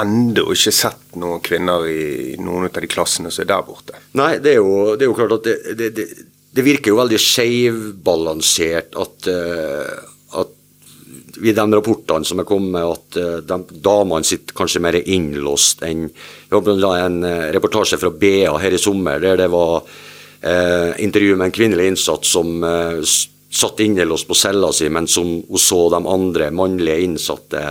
[0.00, 3.98] enda ennå ikke sett noen kvinner i noen av de klassene som er der borte.
[4.18, 6.06] Nei, det er jo, det er jo klart at det, det,
[6.52, 7.20] det, virker jo veldig
[9.30, 10.11] eh, at
[11.40, 16.08] i de rapportene som er kommet, at eh, de, damene sitter kanskje mer innlåst enn
[16.52, 19.82] en eh, reportasje fra BA her i sommer der det var
[20.40, 23.00] eh, intervju med en kvinnelig innsatt som eh,
[23.52, 27.64] satt innelåst på cella si, men som hun så de andre mannlige innsatte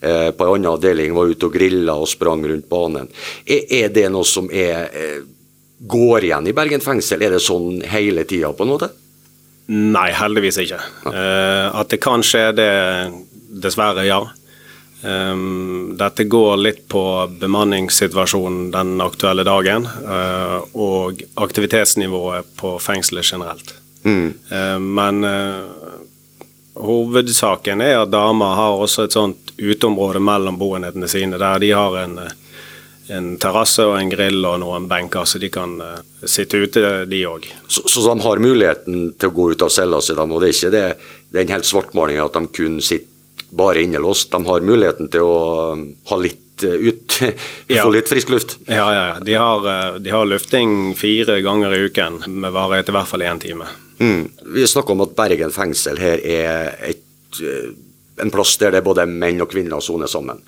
[0.00, 3.08] eh, på en annen avdeling var ute og grilla og sprang rundt banen.
[3.46, 5.22] Er, er det noe som er, eh,
[5.78, 7.24] går igjen i Bergen fengsel?
[7.24, 8.92] Er det sånn hele tida på en måte?
[9.66, 10.80] Nei, heldigvis ikke.
[11.06, 12.70] Uh, at det kan skje, det
[13.62, 14.22] dessverre, ja.
[15.02, 17.02] Um, dette går litt på
[17.40, 23.74] bemanningssituasjonen den aktuelle dagen, uh, og aktivitetsnivået på fengselet generelt.
[24.02, 24.28] Mm.
[24.50, 25.26] Uh, men
[26.74, 31.98] hovedsaken er at damer har også et sånt uteområde mellom boenhetene sine, der de har
[32.02, 32.18] en,
[33.12, 35.76] en terrasse og en grill og noen benker, så de kan
[36.24, 37.46] sitte ute, de òg.
[37.66, 40.56] Så, så, de har muligheten til å gå ut av cella si, og det er
[40.56, 40.84] ikke det,
[41.36, 43.12] den helt svartmalinga at de kun sitter
[43.52, 44.30] bare innelåst.
[44.30, 47.18] De har muligheten til å um, ha litt uh, ut,
[47.72, 47.84] Ja.
[47.84, 48.56] få litt frisk luft.
[48.66, 49.04] Ja, ja.
[49.10, 49.18] ja.
[49.20, 53.26] De har, uh, de har lufting fire ganger i uken, med varighet i hvert fall
[53.28, 53.68] én time.
[54.00, 54.24] Mm.
[54.56, 57.04] Vi snakker om at Bergen fengsel her er et,
[57.42, 57.70] uh,
[58.22, 60.40] en plass der det er både menn og kvinner soner sammen.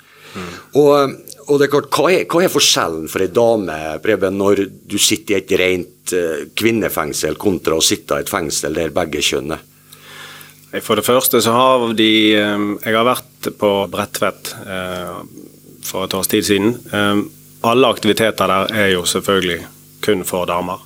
[0.75, 1.13] Og,
[1.45, 4.97] og det er klart, hva er, hva er forskjellen for ei dame Preben, når du
[5.01, 9.55] sitter i et rent uh, kvinnefengsel kontra å sitte i et fengsel der begge kjønn
[9.57, 9.63] er?
[10.83, 15.19] For det første så har de eh, Jeg har vært på Bredtvet eh,
[15.85, 16.73] for et års tid siden.
[16.91, 17.21] Eh,
[17.65, 19.61] Alle aktiviteter der er jo selvfølgelig
[20.05, 20.83] kun for damer.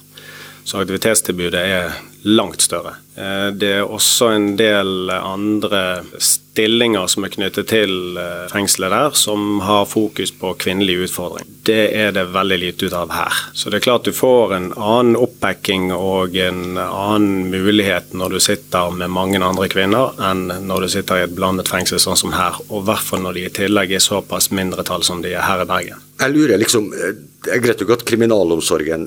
[0.63, 2.95] Så aktivitetstilbudet er langt større.
[3.15, 9.15] Eh, Det er også en del andre stillinger som er knyttet til eh, fengselet der,
[9.15, 11.47] som har fokus på kvinnelig utfordring.
[11.63, 13.39] Det er det veldig lite ut av her.
[13.53, 18.39] Så det er klart du får en annen oppbacking og en annen mulighet når du
[18.43, 22.35] sitter med mange andre kvinner, enn når du sitter i et blandet fengsel sånn som
[22.35, 22.59] her.
[22.69, 25.63] Og i hvert fall når de i tillegg er såpass mindretall som de er her
[25.63, 26.05] i Bergen.
[26.19, 29.05] Jeg lurer liksom, eh, Det er greit nok at kriminalomsorgen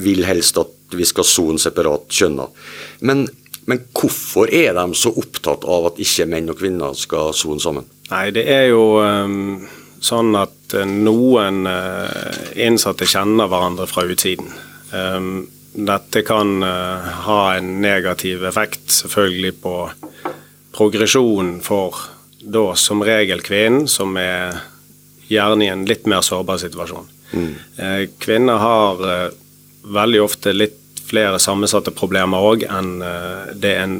[0.00, 2.47] vil helst at vi skal sone separat kjønna,
[3.00, 3.26] men,
[3.68, 7.88] men hvorfor er de så opptatt av at ikke menn og kvinner skal sone sammen?
[8.08, 9.66] Nei, det er jo um,
[10.00, 14.50] sånn at eh, noen eh, innsatte kjenner hverandre fra utsiden.
[14.92, 19.74] Um, dette kan eh, ha en negativ effekt selvfølgelig på
[20.78, 21.98] progresjonen for
[22.38, 24.62] da som regel kvinnen, som er
[25.28, 27.08] gjerne i en litt mer sårbar situasjon.
[27.28, 27.50] Mm.
[28.22, 29.02] Kvinner har
[29.92, 30.77] veldig ofte litt
[31.08, 33.98] flere sammensatte problemer òg enn det det en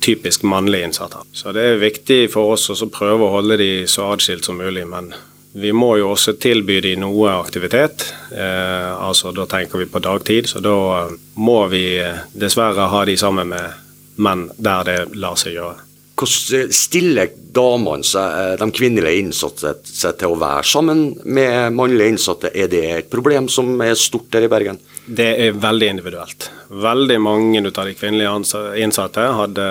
[0.00, 1.26] typisk mannlig innsatt har.
[1.32, 4.86] Så det er viktig for oss å prøve å holde de så atskilt som mulig.
[4.90, 5.12] Men
[5.58, 8.08] vi må jo også tilby de noe aktivitet.
[8.30, 13.04] Eh, altså Da tenker vi på dagtid, så da eh, må vi eh, dessverre ha
[13.08, 13.84] de sammen med
[14.18, 15.87] menn der det lar seg gjøre.
[16.18, 22.10] Hvordan stiller damene seg, eh, de kvinnelige innsatte seg til å være sammen med mannlige
[22.12, 22.50] innsatte?
[22.54, 24.80] Er det et problem som er stort her i Bergen?
[25.08, 26.48] Det er veldig individuelt.
[26.68, 29.68] Veldig mange av de kvinnelige innsatte hadde,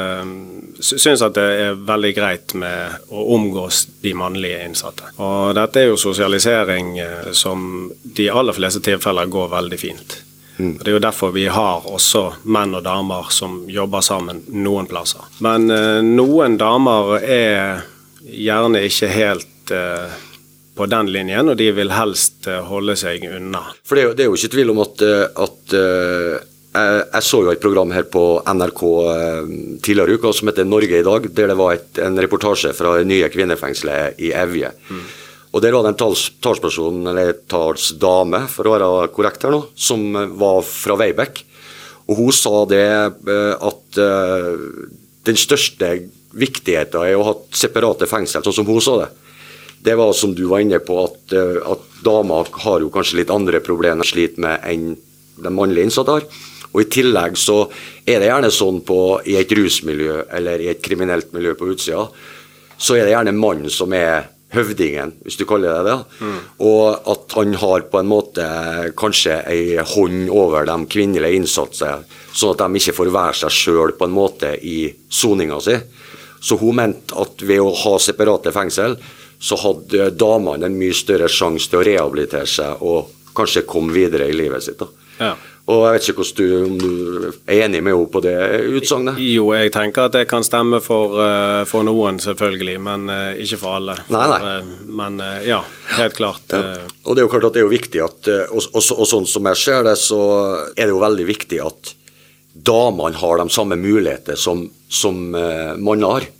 [0.80, 5.12] sy- syns at det er veldig greit med å omgås de mannlige innsatte.
[5.20, 10.18] Og dette er jo sosialisering eh, som de aller fleste tilfeller går veldig fint.
[10.58, 14.89] Og Det er jo derfor vi har også menn og damer som jobber sammen noen
[14.89, 15.26] plasser.
[15.46, 17.86] Men eh, noen damer er
[18.28, 20.17] gjerne ikke helt eh,
[20.78, 23.63] på den linjen, og de vil helst eh, holde seg unna.
[23.86, 26.34] For det er jo, det er jo ikke tvil om at, eh, at eh,
[26.78, 29.54] jeg, jeg så jo et program her på NRK eh,
[29.86, 32.98] tidligere i uka som heter Norge i dag, der det var et, en reportasje fra
[33.08, 34.74] nye kvinnefengselet i Evje.
[35.56, 39.62] Og Der var det en tals, talsperson, eller talsdame, for å være korrekt her nå,
[39.76, 41.44] som eh, var fra Veibekk.
[42.08, 44.52] Og hun sa det eh, at eh,
[45.28, 45.94] den største
[46.38, 49.10] viktigheten er å ha separate fengsel, sånn som hun sa det.
[49.88, 53.62] Det var som du var inne på, at, at damer har jo kanskje litt andre
[53.64, 54.88] problemer de sliter med enn
[55.38, 56.26] de mannlige innsatte har.
[56.74, 57.60] Og I tillegg så
[58.06, 58.98] er det gjerne sånn på,
[59.30, 62.08] i et rusmiljø eller i et kriminelt miljø på utsida,
[62.78, 66.28] så er det gjerne mannen som er høvdingen, hvis du kaller det det.
[66.64, 68.46] Og at han har på en måte
[69.00, 71.92] kanskje ei hånd over de kvinnelige innsatte,
[72.32, 74.80] sånn at de ikke får være seg sjøl på en måte i
[75.10, 75.76] soninga si.
[76.40, 78.96] Så hun mente at ved å ha separate fengsel,
[79.40, 84.30] så hadde damene en mye større sjanse til å rehabilitere seg og kanskje komme videre
[84.30, 84.80] i livet sitt.
[84.80, 84.88] da.
[85.20, 85.36] Ja.
[85.68, 86.92] Og jeg vet ikke hvordan du, om du
[87.52, 88.36] er enig med henne på det
[88.80, 89.18] utsagnet?
[89.20, 93.60] Jo, jeg tenker at det kan stemme for, eh, for noen, selvfølgelig, men eh, ikke
[93.66, 93.98] for alle.
[94.14, 94.38] Nei, nei.
[94.54, 94.70] Eh,
[95.02, 95.60] men ja,
[95.98, 96.56] helt klart.
[96.56, 96.88] Ja.
[97.04, 99.28] Og det er jo klart at det er jo viktig at, og, og, og sånn
[99.28, 100.22] som jeg ser det, så
[100.72, 101.94] er det jo veldig viktig at
[102.68, 106.32] damene har de samme muligheter som, som mannen har.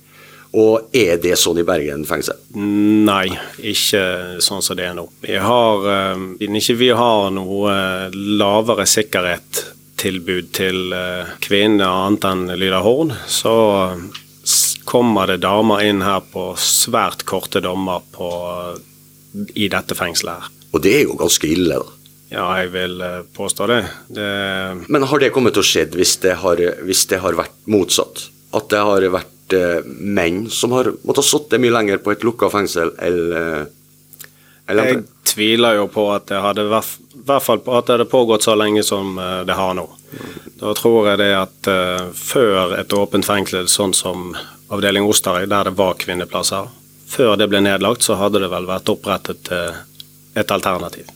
[0.56, 2.38] Og er det sånn i Bergen fengsel?
[2.56, 3.28] Nei,
[3.60, 5.04] ikke sånn som det er nå.
[5.20, 12.24] Vi har, eh, Siden ikke vi har noe eh, lavere sikkerhetstilbud til eh, kvinner annet
[12.30, 13.92] enn Lyda Horn, så
[14.88, 18.30] kommer det damer inn her på svært korte dommer på,
[19.52, 20.52] i dette fengselet her.
[20.72, 21.94] Og det er jo ganske ille, da.
[22.28, 23.00] Ja, jeg vil
[23.36, 23.82] påstå det.
[24.12, 24.32] det
[24.88, 28.28] Men har det kommet til å skje hvis hvis det har vært motsatt?
[28.52, 32.24] At det har vært eh, menn som har måttet ha sittet mye lenger på et
[32.26, 33.66] lukka fengsel eller,
[34.66, 36.66] eller Jeg tviler jo på at det hadde
[37.28, 39.88] hvert fall på at det hadde pågått så lenge som eh, det har nå.
[40.60, 44.32] Da tror jeg det at uh, før et åpent fengsel, sånn som
[44.74, 46.66] avdeling Osterøy, der det var kvinneplasser,
[47.06, 49.76] før det ble nedlagt, så hadde det vel vært opprettet uh,
[50.34, 51.12] et alternativ.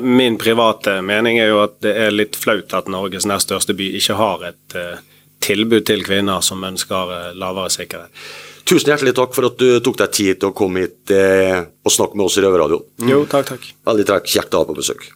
[0.00, 3.90] Min private mening er jo at det er litt flaut at Norges nest største by
[4.00, 4.96] ikke har et uh,
[5.42, 8.24] tilbud til kvinner som ønsker lavere sikkerhet.
[8.70, 11.90] Tusen hjertelig takk for at du tok deg tid til å komme hit eh, og
[11.90, 13.08] snakke med oss i Røverradioen.
[13.08, 13.72] Jo, takk, takk.
[13.88, 14.30] Veldig takk.
[14.30, 15.08] Kjekt å ha på besøk.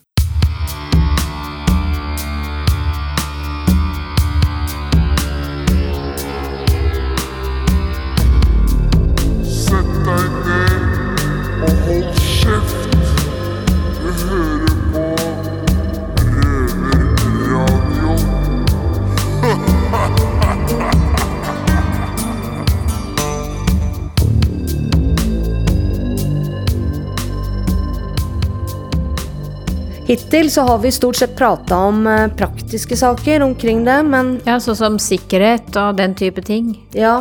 [30.15, 34.61] Hittil så har vi stort sett prata om eh, praktiske saker omkring det, men Ja,
[34.63, 36.69] sånn som sikkerhet og den type ting.
[36.95, 37.17] Ja.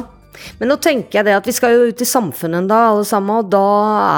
[0.60, 3.41] Men nå tenker jeg det at vi skal jo ut i samfunnet da, alle sammen,
[3.41, 3.63] og da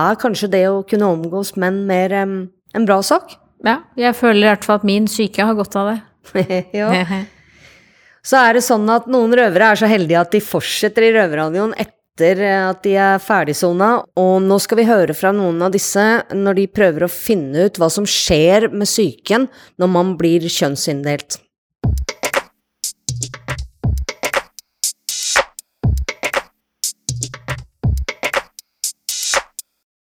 [0.09, 2.35] er kanskje det å kunne omgås menn mer um,
[2.75, 3.38] en bra sak?
[3.63, 6.59] Ja, jeg føler i hvert fall at min syke har godt av det.
[6.81, 6.91] ja.
[8.27, 11.77] Så er det sånn at noen røvere er så heldige at de fortsetter i røverradioen
[11.79, 16.23] etter etter at de er ferdigsona, og nå skal vi høre fra noen av disse
[16.32, 21.41] når de prøver å finne ut hva som skjer med psyken når man blir kjønnsinndelt.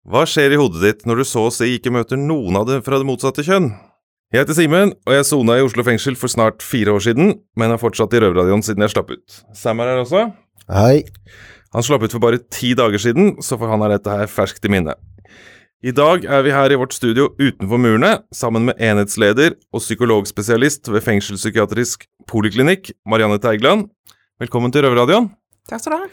[0.07, 2.79] Hva skjer i hodet ditt når du så å si ikke møter noen av det
[2.87, 3.73] fra det motsatte kjønn?
[4.31, 7.75] Jeg heter Simen, og jeg sona i Oslo fengsel for snart fire år siden, men
[7.75, 9.41] har fortsatt i Røverradioen siden jeg slapp ut.
[9.57, 10.29] Sam er her også.
[10.69, 11.03] Hei.
[11.75, 14.65] Han slapp ut for bare ti dager siden, så for han er dette her ferskt
[14.65, 14.95] i minne.
[15.85, 20.89] I dag er vi her i vårt studio utenfor murene, sammen med enhetsleder og psykologspesialist
[20.91, 23.85] ved fengselspsykiatrisk poliklinikk, Marianne Teigland.
[24.41, 25.29] Velkommen til Røverradioen.
[25.69, 26.09] Takk skal du ha.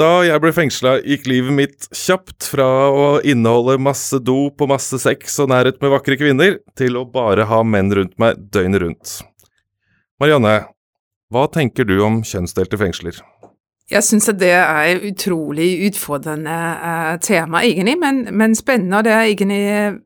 [0.00, 4.98] Da jeg ble fengsla, gikk livet mitt kjapt fra å inneholde masse dop og masse
[5.02, 9.18] sex og nærhet med vakre kvinner, til å bare ha menn rundt meg døgnet rundt.
[10.22, 10.56] Marianne,
[11.34, 13.20] hva tenker du om kjønnsdelte fengsler?
[13.92, 19.04] Jeg syns at det er et utrolig utfordrende uh, tema, egentlig, men, men, spennende.
[19.04, 20.00] Det er egentlig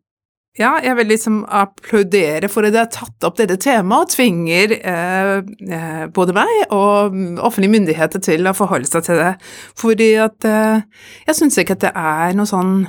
[0.58, 4.74] Ja, jeg vil liksom applaudere for at dere har tatt opp dette temaet og tvinger
[4.82, 5.38] uh,
[5.70, 9.32] uh, både meg og offentlige myndigheter til å forholde seg til det.
[9.78, 12.88] Fordi at Jeg syns ikke at det er noe sånn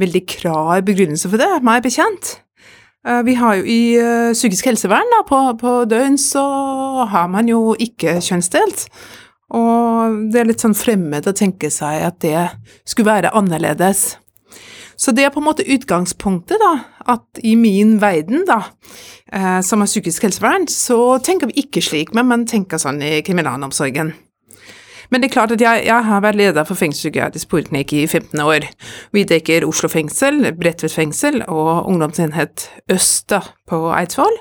[0.00, 2.38] veldig klar begrunnelse for det, meg bekjent.
[3.24, 3.80] Vi har jo i
[4.36, 6.42] psykisk helsevern, da, på, på døgn, så
[7.08, 8.88] har man jo ikke kjønnsdelt.
[9.56, 12.48] Og det er litt sånn fremmed å tenke seg at det
[12.84, 14.14] skulle være annerledes.
[15.00, 16.72] Så det er på en måte utgangspunktet, da,
[17.14, 18.58] at i min verden, da,
[19.32, 23.22] eh, som er psykisk helsevern, så tenker vi ikke slik, men man tenker sånn i
[23.24, 24.12] kriminalomsorgen.
[25.10, 28.44] Men det er klart at jeg, jeg har vært leder for fengselspsykiatrisk poliklinikk i 15
[28.44, 28.68] år.
[29.16, 33.34] Vi dekker Oslo fengsel, Bredtvet fengsel og ungdomsenhet Øst
[33.66, 34.36] på Eidsvoll.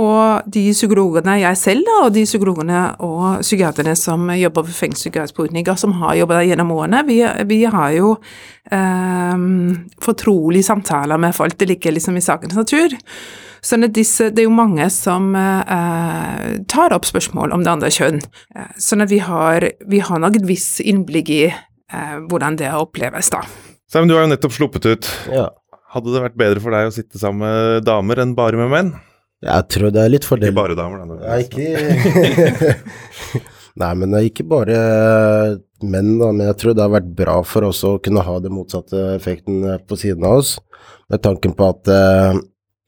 [0.00, 5.36] Og de psykologene jeg selv, da, og de psykologene og psykiaterne som jobber ved fengselspsykiatrisk
[5.36, 7.18] poliklinikk, og som har jobba der gjennom årene, vi,
[7.50, 8.14] vi har jo
[8.72, 9.44] eh,
[10.00, 11.58] fortrolige samtaler med folk.
[11.60, 12.96] Det ligger liksom i sakens natur.
[13.62, 17.92] Sånn at disse, det er jo mange som eh, tar opp spørsmål om det andre
[17.92, 18.24] kjønn.
[18.56, 22.72] Eh, sånn at vi har, vi har nok et visst innblikk i eh, hvordan det
[22.74, 23.44] oppleves, da.
[23.92, 25.14] Sam, du har jo nettopp sluppet ut.
[25.28, 25.50] Ja.
[25.92, 28.94] Hadde det vært bedre for deg å sitte sammen med damer enn bare med menn?
[29.42, 30.52] Jeg tror det er litt fordel.
[30.52, 31.16] Ikke bare damer, da.
[31.26, 32.76] Ja, ikke
[33.82, 34.78] Nei, men det er ikke bare
[35.82, 36.28] menn, da.
[36.30, 39.64] Men jeg tror det har vært bra for oss å kunne ha den motsatte effekten
[39.88, 40.54] på siden av oss.
[41.10, 42.38] Med tanken på at eh,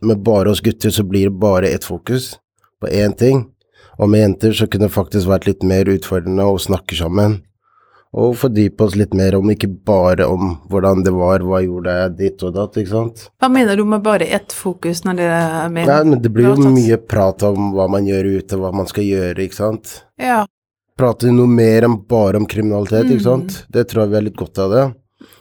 [0.05, 2.35] med bare oss gutter så blir det bare ett fokus
[2.83, 3.47] på én ting.
[3.99, 7.41] Og med jenter så kunne det faktisk vært litt mer utfordrende å snakke sammen
[8.15, 12.13] og fordype oss litt mer om ikke bare om hvordan det var, hva gjorde jeg
[12.21, 13.25] ditt og datt, ikke sant.
[13.43, 16.53] Hva mener du med bare ett fokus når det er mer Nei, men det blir
[16.53, 19.97] jo mye prat om hva man gjør ute, hva man skal gjøre, ikke sant.
[20.21, 20.45] Ja.
[20.95, 23.15] Prate noe mer enn bare om kriminalitet, mm.
[23.17, 23.63] ikke sant.
[23.75, 24.85] Det tror jeg vi har litt godt av det.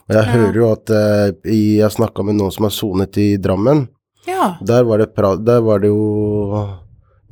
[0.09, 0.31] Og jeg ja.
[0.33, 3.85] hører jo at uh, jeg snakka med noen som har sonet i Drammen.
[4.25, 4.55] Ja.
[4.65, 5.13] Der var det,
[5.45, 6.63] der var det jo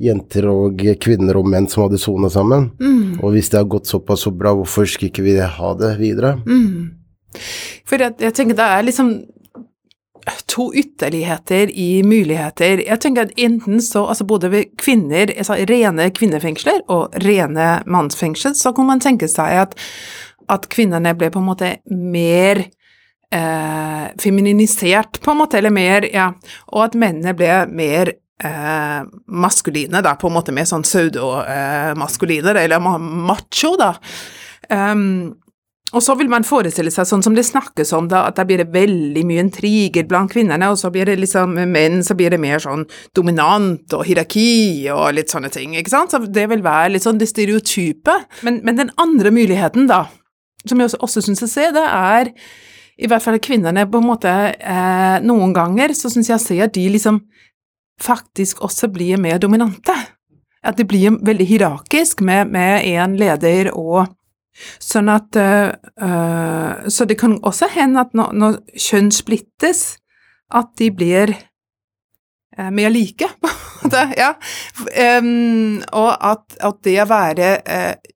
[0.02, 2.70] jenter og kvinner og menn som hadde sona sammen.
[2.82, 3.20] Mm.
[3.22, 6.36] Og hvis det har gått såpass så bra, hvorfor skulle ikke vi ha det videre?
[6.46, 6.98] Mm.
[7.88, 9.14] For jeg, jeg tenker det er liksom
[10.46, 12.82] to ytterligheter i muligheter.
[12.86, 18.54] Jeg tenker at enten så, altså både ved kvinner, altså rene kvinnefengsler og rene mannsfengsel,
[18.54, 19.76] så kan man tenke seg at,
[20.52, 22.62] at kvinnene ble på en måte mer
[23.32, 26.32] eh, femininisert, på en måte, eller mer, ja,
[26.70, 32.82] og at mennene ble mer eh, maskuline, da, på en måte mer sånn pseudo-maskuline, eller
[32.82, 33.94] macho, da.
[34.70, 35.34] Um,
[35.92, 38.62] og så vil man forestille seg, sånn som det snakkes om, da, at da blir
[38.62, 42.40] det veldig mye intriger blant kvinnene, og så blir det liksom menn så blir det
[42.40, 46.14] mer sånn dominant og hierarki og litt sånne ting, ikke sant?
[46.14, 48.16] Så det vil være litt sånn det stereotype.
[48.46, 50.06] Men, men den andre muligheten, da,
[50.64, 52.32] som jeg også, også syns jeg ser, det er
[53.02, 56.66] i hvert fall kvinnene på en måte eh, Noen ganger så syns jeg jeg ser
[56.66, 57.22] at de liksom
[58.02, 59.94] faktisk også blir mer dominante.
[60.62, 64.12] At det blir veldig hierarkisk med, én leder og
[64.82, 69.96] Sånn at eh, Så det kan også hende at når, når kjønn splittes,
[70.52, 74.02] at de blir øh, mer like, på en måte.
[74.18, 74.34] Ja.
[75.18, 78.12] Um, og at, at det å være øh,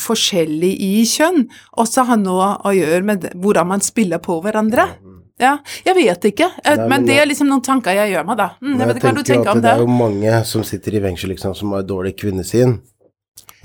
[0.00, 1.46] forskjellig i kjønn
[1.80, 4.90] også har noe å gjøre med hvordan man spiller på hverandre.
[5.36, 8.24] Ja, jeg vet ikke, eh, Nei, men men det er liksom noen tanker jeg gjør
[8.24, 8.50] meg, da.
[8.62, 9.72] Mm, jeg vet ikke hva du tenker om det det.
[9.74, 12.78] er jo mange som sitter i fengsel liksom, som har dårlig kvinnesyn.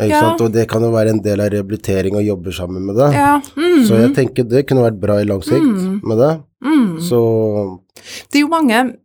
[0.01, 0.35] Ja.
[0.39, 3.11] Og det kan jo være en del av rehabilitering og jobbe sammen med det.
[3.15, 3.85] Ja, Mm.
[3.87, 6.01] Så jeg tenker det kunne vært bra i lang sikt mm.
[6.03, 6.31] med det.
[6.63, 6.99] Mm.
[7.01, 7.19] Så
[8.31, 8.95] Det er jo mange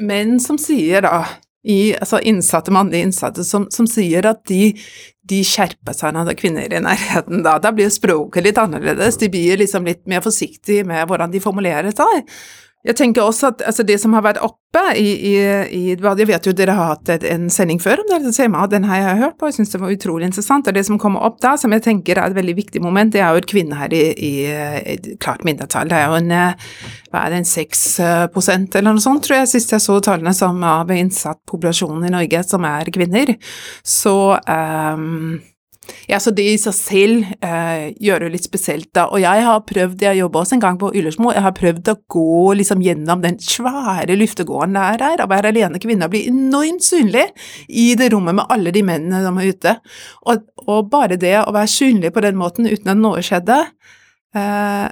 [0.00, 1.24] menn som sier da,
[1.64, 4.74] i, altså innsatte, mannlige innsatte, som, som sier at de,
[5.30, 7.42] de skjerpa seg når det er kvinner i nærheten.
[7.46, 11.42] Da, da blir språket litt annerledes, de blir liksom litt mer forsiktige med hvordan de
[11.42, 12.30] formulerer seg.
[12.86, 15.34] Jeg tenker også at altså det som har vært oppe i, i,
[15.72, 19.00] i Jeg vet jo dere har hatt en sending før om dette temaet, den har
[19.00, 20.68] jeg hørt på, jeg syns det var utrolig interessant.
[20.68, 23.24] Og det som kommer opp da, som jeg tenker er et veldig viktig moment, det
[23.24, 24.32] er jo et kvinner her i, i,
[24.94, 25.90] et klart mindretall.
[25.90, 26.70] Det er jo en eh,
[27.10, 27.82] hva er det, en 6
[28.34, 32.44] prosent eller noe sånt, tror jeg, sist jeg så tallene som av innsattpopulasjonen i Norge
[32.46, 33.34] som er kvinner.
[33.86, 35.38] Så ehm,
[36.10, 39.06] ja, så det i seg selv eh, gjør det litt spesielt, da.
[39.12, 41.96] Og jeg har prøvd, jeg jobba også en gang på Ullersmo, jeg har prøvd å
[42.12, 46.84] gå liksom gjennom den svære luftegården der er, å være alene kvinne og bli enormt
[46.86, 47.26] synlig
[47.68, 49.76] i det rommet med alle de mennene som er ute.
[50.26, 53.62] Og, og bare det å være synlig på den måten uten at noe skjedde,
[54.36, 54.86] eh,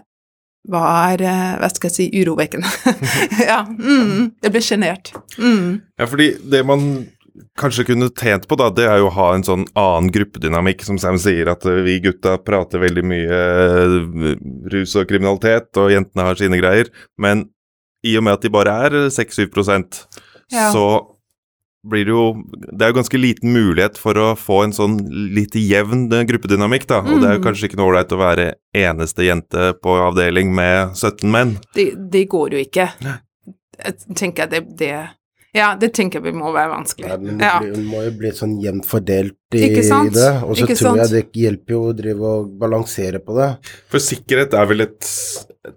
[0.65, 2.69] var, eh, hva skal jeg si, urovekkende.
[3.51, 5.13] ja, mm, jeg ble sjenert.
[5.37, 5.83] Mm.
[6.01, 6.87] Ja, fordi det man
[7.59, 10.99] kanskje kunne tjent på, da, det er jo å ha en sånn annen gruppedynamikk, som
[11.03, 13.97] Sam sier, at eh, vi gutta prater veldig mye eh,
[14.75, 17.49] rus og kriminalitet, og jentene har sine greier, men
[18.05, 19.49] i og med at de bare er 6-7
[20.53, 20.71] Ja.
[20.73, 20.85] så
[21.89, 22.25] blir det jo
[22.73, 24.95] Det er jo ganske liten mulighet for å få en sånn
[25.37, 27.01] litt jevn eh, gruppedynamikk, da.
[27.01, 27.45] Og det er jo Mm.
[27.49, 31.59] kanskje ikke noe ålreit å være eneste jente på avdeling med 17 menn.
[31.75, 32.89] Det, de går jo ikke.
[33.85, 34.93] Jeg tenker at det, det
[35.55, 37.09] Ja, det tenker jeg må være vanskelig.
[37.23, 37.61] men det Ja.
[37.61, 40.43] må jo bli sånn jevnt fordelt i, i det.
[40.43, 43.51] Og så tror jeg det hjelper jo å drive og balansere på det.
[43.89, 45.01] For sikkerhet er vel et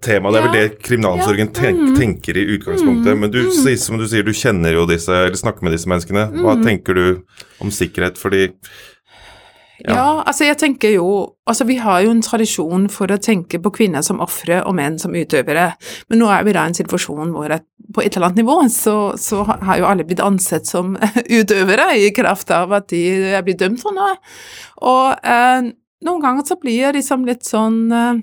[0.02, 1.94] tema, det er vel det kriminalomsorgen tenk, Mm.
[1.96, 3.16] tenker i utgangspunktet.
[3.18, 6.26] Men du sier som du sier, du kjenner jo disse, eller snakker med disse menneskene.
[6.42, 6.64] Hva Mm.
[6.64, 7.22] tenker du
[7.60, 8.18] om sikkerhet?
[8.18, 8.52] Fordi
[9.86, 10.24] Ja.
[10.26, 11.08] altså jeg tenker jo
[11.48, 14.98] Altså vi har jo en tradisjon for å tenke på kvinner som ofre og menn
[15.00, 15.70] som utøvere,
[16.10, 17.64] men nå er vi da i en situasjon hvor at
[17.94, 20.98] på et eller annet nivå så, så har jo alle blitt ansett som
[21.38, 23.00] utøvere i kraft av at de
[23.32, 24.18] er blitt dømt for noe.
[24.84, 25.70] Og eh,
[26.04, 28.20] noen ganger så blir jeg liksom litt sånn eh,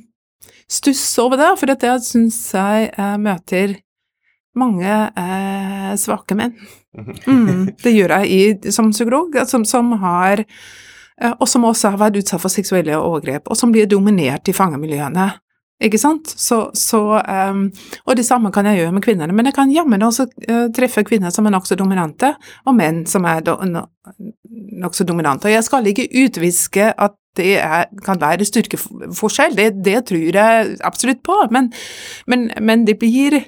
[0.69, 3.79] stuss over det, for dette syns jeg eh, møter
[4.55, 6.55] mange eh, svake menn.
[6.95, 10.45] Mm, det gjør jeg i, som psykolog, som, som har
[11.15, 15.29] og som også har vært utsatt for seksuelle overgrep, og som blir dominert i fangemiljøene.
[15.83, 16.29] Ikke sant?
[16.39, 17.01] Så, så
[17.51, 17.65] um,
[18.05, 21.03] Og det samme kan jeg gjøre med kvinnene, men jeg kan jammen også uh, treffe
[21.03, 22.31] kvinner som er nokså dominante,
[22.63, 23.83] og menn som er do, no,
[24.85, 25.49] nokså dominante.
[25.49, 30.77] Og jeg skal ikke utviske at det er, kan være styrkeforskjell, det, det tror jeg
[30.87, 31.67] absolutt på, men,
[32.31, 33.41] men, men det blir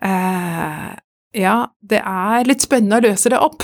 [0.00, 0.90] uh,
[1.36, 3.62] Ja, det er litt spennende å løse det opp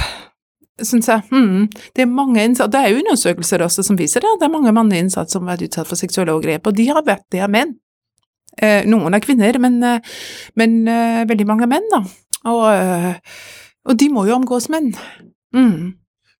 [0.84, 1.24] syns jeg.
[1.30, 1.66] Hmm.
[1.96, 4.74] Det er mange innsatt, det er jo undersøkelser også som viser det, det er mange
[4.76, 7.52] mannlige innsatte som har vært utsatt for seksuelle overgrep, og de har vært det av
[7.52, 7.76] menn.
[8.56, 10.16] Eh, noen er kvinner, men, eh,
[10.56, 12.02] men eh, veldig mange menn, da.
[12.46, 13.14] Og, eh,
[13.86, 14.92] og de må jo omgås menn.
[15.56, 15.96] Mm.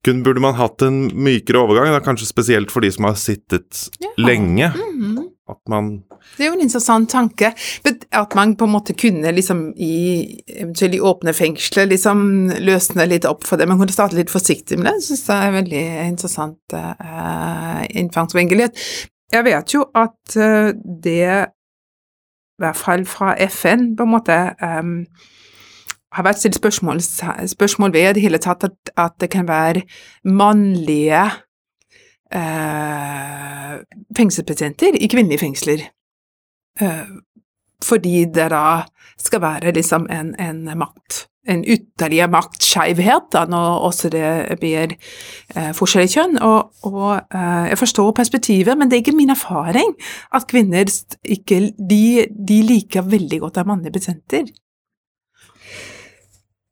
[0.06, 3.88] Kun burde man hatt en mykere overgang, da, kanskje spesielt for de som har sittet
[4.20, 4.70] lenge.
[4.74, 5.32] Mhm.
[5.48, 6.02] At man
[6.36, 7.52] Det er jo en interessant tanke.
[8.12, 13.24] At man på en måte kunne liksom i eventuelt i åpne fengsler liksom løsne litt
[13.24, 13.68] opp for det.
[13.68, 14.94] Man kunne starte litt forsiktig med det.
[14.96, 18.66] Jeg synes det er veldig interessant uh, innfallsvinkel.
[19.32, 24.98] Jeg vet jo at uh, det, i hvert fall fra FN, på en måte um,
[26.16, 27.02] har vært stilt spørsmål,
[27.52, 29.84] spørsmål ved i det hele tatt at, at det kan være
[30.24, 31.22] mannlige
[32.32, 33.76] eh,
[34.16, 35.86] fengselsbetjenter i kvinnelige fengsler.
[36.80, 37.06] Eh,
[37.84, 38.82] fordi det da
[39.20, 45.72] skal være liksom en, en makt, en ytterligere maktskeivhet, da, når også det blir eh,
[45.76, 46.38] forskjell i kjønn.
[46.42, 49.92] Og, og eh, jeg forstår perspektivet, men det er ikke min erfaring
[50.34, 50.88] at kvinner
[51.24, 54.48] ikke De, de liker veldig godt av mannlige betjenter.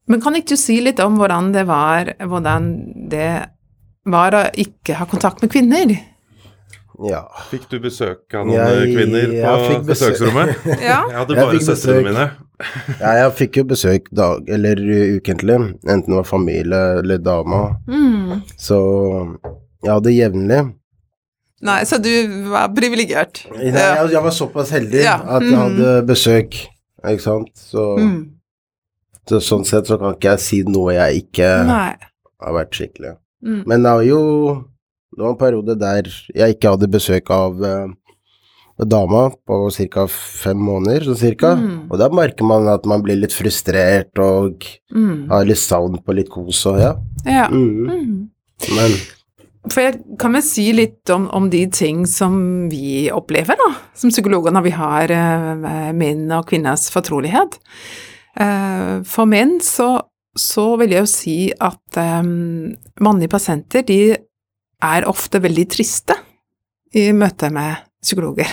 [0.09, 2.67] Men kan ikke du si litt om hvordan det var, hvordan
[3.09, 3.29] det
[4.05, 5.95] var å ikke ha kontakt med kvinner?
[7.09, 7.25] Ja.
[7.51, 10.53] Fikk du besøk av noen kvinner på besøk- besøksrommet?
[10.91, 11.01] Ja.
[11.11, 12.27] Jeg hadde bare søstrene mine.
[13.03, 14.79] ja, jeg fikk jo besøk dag, eller
[15.17, 15.57] ukentlig,
[15.89, 17.65] enten det var familie eller dama.
[17.89, 18.45] Mm.
[18.61, 18.79] Så
[19.83, 20.61] jeg hadde jevnlig.
[21.65, 22.11] Nei, så du
[22.53, 23.43] var privilegert.
[23.57, 25.17] Nei, jeg, jeg var såpass heldig Ja.
[25.25, 25.61] at jeg Mhm.
[25.65, 26.61] hadde besøk,
[27.09, 27.51] ikke sant.
[27.57, 28.34] Så, Mm.
[29.29, 31.91] Så sånn sett så kan ikke jeg si noe jeg ikke Nei.
[32.45, 33.17] har vært skikkelig.
[33.45, 33.61] Mm.
[33.67, 34.23] Men det var jo
[35.15, 37.93] det var en periode der jeg ikke hadde besøk av eh,
[38.91, 39.59] dama på
[39.95, 40.07] ca.
[40.11, 41.53] fem måneder, sånn cirka.
[41.55, 41.85] Mm.
[41.93, 44.65] Og da merker man at man blir litt frustrert og
[44.95, 45.29] Mm.
[45.31, 46.95] har litt savn på litt kos og ja.
[47.27, 47.49] Ja.
[47.51, 48.29] Mm.
[48.75, 48.93] Men
[49.71, 54.11] For jeg kan vel si litt om, om de ting som vi opplever, da, som
[54.13, 57.57] psykologer, når vi har uh, menn og kvinners fortrolighet.
[58.41, 59.89] Eh, for menn så,
[60.35, 62.23] så vil jeg jo si at eh,
[63.05, 64.17] mannlige pasienter, de
[64.85, 66.17] er ofte veldig triste
[66.99, 68.51] i møte med psykologer.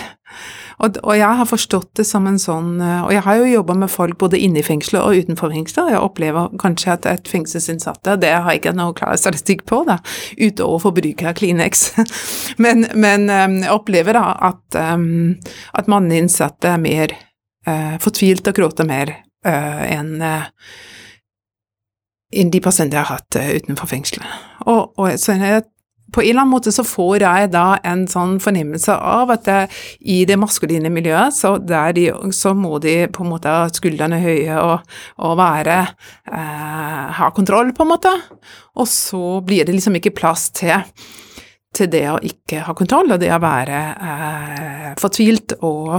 [0.82, 3.74] Og, og jeg har forstått det som en sånn eh, Og jeg har jo jobba
[3.82, 7.28] med folk både inne i fengselet og utenfor fengselet, og jeg opplever kanskje at et
[7.30, 9.98] fengselsinnsatte Det har jeg ikke noe klar statistikk på, da,
[10.38, 11.84] utover forbruket bruk av Kleenex.
[12.64, 15.36] men, men jeg opplever da at, um,
[15.76, 17.18] at mannlige innsatte er mer
[18.02, 19.12] fortvilt og gråter mer
[19.46, 19.84] eh,
[22.32, 24.40] enn de pasienter jeg har hatt eh, utenfor fengselet.
[24.64, 25.64] Og, og så jeg,
[26.12, 29.60] på en eller annen måte så får jeg da en sånn fornemmelse av at det,
[30.00, 34.60] i det maskuline miljøet, så, de, så må de på en måte ha skuldrene høye
[34.60, 35.80] og, og være
[36.32, 38.12] eh, Ha kontroll, på en måte.
[38.80, 40.80] Og så blir det liksom ikke plass til
[41.72, 45.94] til det å ikke ha kontroll, og det å være eh, fortvilt og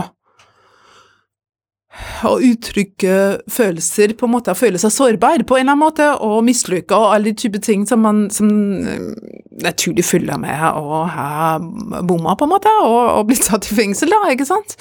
[2.25, 3.15] å uttrykke
[3.51, 6.97] følelser, på en måte, å føle seg sårbar på en eller annen måte, og mislykka
[6.97, 8.49] og alle de typer ting som man som
[8.89, 9.09] eh,
[9.63, 14.13] naturlig følger med å ha bomma, på en måte, og, og blitt satt i fengsel,
[14.13, 14.77] da, ikke sant?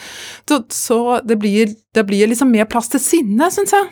[0.49, 3.91] Så, så det, blir, det blir liksom mer plass til sinne, syns jeg.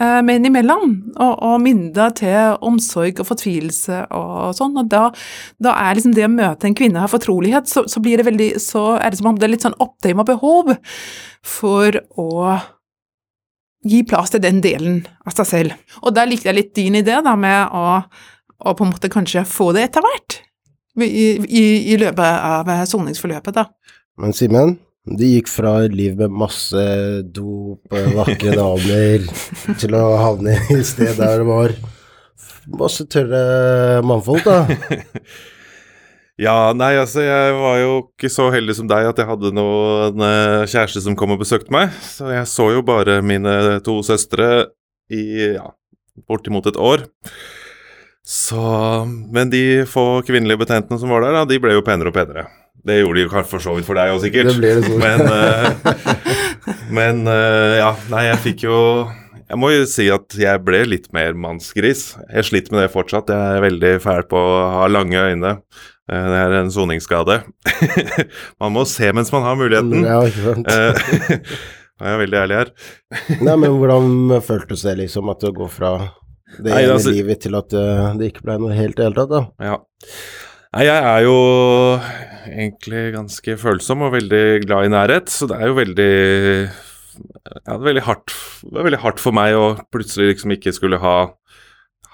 [0.00, 5.08] Eh, Men imellom, og, og mindre til omsorg og fortvilelse og sånn, og da,
[5.62, 8.50] da er liksom det å møte en kvinne av fortrolighet, så, så blir det veldig,
[8.62, 10.72] så er det som om det er litt sånn og behov
[11.44, 12.30] for å
[13.82, 15.98] gi plass til den delen av seg selv.
[16.02, 17.98] Og da likte jeg litt din idé da med å,
[18.62, 20.38] å på en måte kanskje få det etter hvert,
[21.02, 23.68] i, i, i løpet av soningsforløpet, da.
[24.20, 24.76] Men Simen,
[25.06, 26.82] du gikk fra et liv med masse
[27.34, 29.24] dop, vakre damer,
[29.80, 31.74] til å havne i et sted der det var
[32.78, 34.60] masse tørre mannfolk, da.
[36.40, 40.22] Ja, nei, altså jeg var jo ikke så heldig som deg at jeg hadde noen
[40.24, 43.52] eh, kjæreste som kom og besøkte meg, så jeg så jo bare mine
[43.84, 44.48] to søstre
[45.12, 45.68] i ja,
[46.26, 47.04] bortimot et år.
[48.24, 48.64] Så
[49.34, 52.46] Men de få kvinnelige betjentene som var der, da, de ble jo penere og penere.
[52.82, 54.48] Det gjorde de jo for så vidt for deg òg, sikkert.
[54.50, 54.96] Det ble det så.
[54.98, 56.22] Men, uh,
[56.98, 58.78] men uh, ja, nei, jeg fikk jo
[59.46, 62.08] Jeg må jo si at jeg ble litt mer mannsgris.
[62.32, 63.30] Jeg sliter med det fortsatt.
[63.30, 65.52] Jeg er veldig fæl på å ha lange øyne.
[66.10, 67.36] Eh, Det er en soningsskade.
[68.62, 70.02] man må se mens man har muligheten.
[70.08, 70.72] Ja, ikke sant.
[72.02, 72.70] Jeg er veldig ærlig her.
[73.44, 75.92] Nei, men hvordan føltes det liksom at det går fra
[76.56, 77.68] det ene altså- livet til at
[78.18, 79.68] det ikke ble noe helt i det hele tatt, da?
[79.68, 79.76] Ja.
[80.72, 81.36] Nei, jeg er jo
[82.48, 86.12] egentlig ganske følsom og veldig glad i nærhet, så det er jo veldig
[86.72, 88.32] ja, det er veldig hardt,
[88.64, 91.16] det er veldig hardt for meg å plutselig liksom ikke skulle ha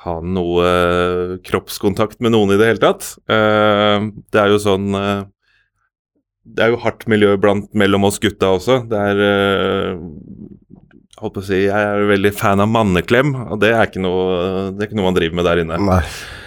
[0.05, 3.13] ha noe kroppskontakt med noen i det hele tatt.
[3.31, 5.27] Eh, det er jo sånn eh,
[6.49, 8.81] Det er jo hardt miljø blant mellom oss gutta også.
[8.89, 10.03] Det er eh,
[11.19, 14.29] holdt på å si, Jeg er veldig fan av manneklem, og det er ikke noe,
[14.75, 15.81] det er ikke noe man driver med der inne.
[15.83, 16.47] Eh,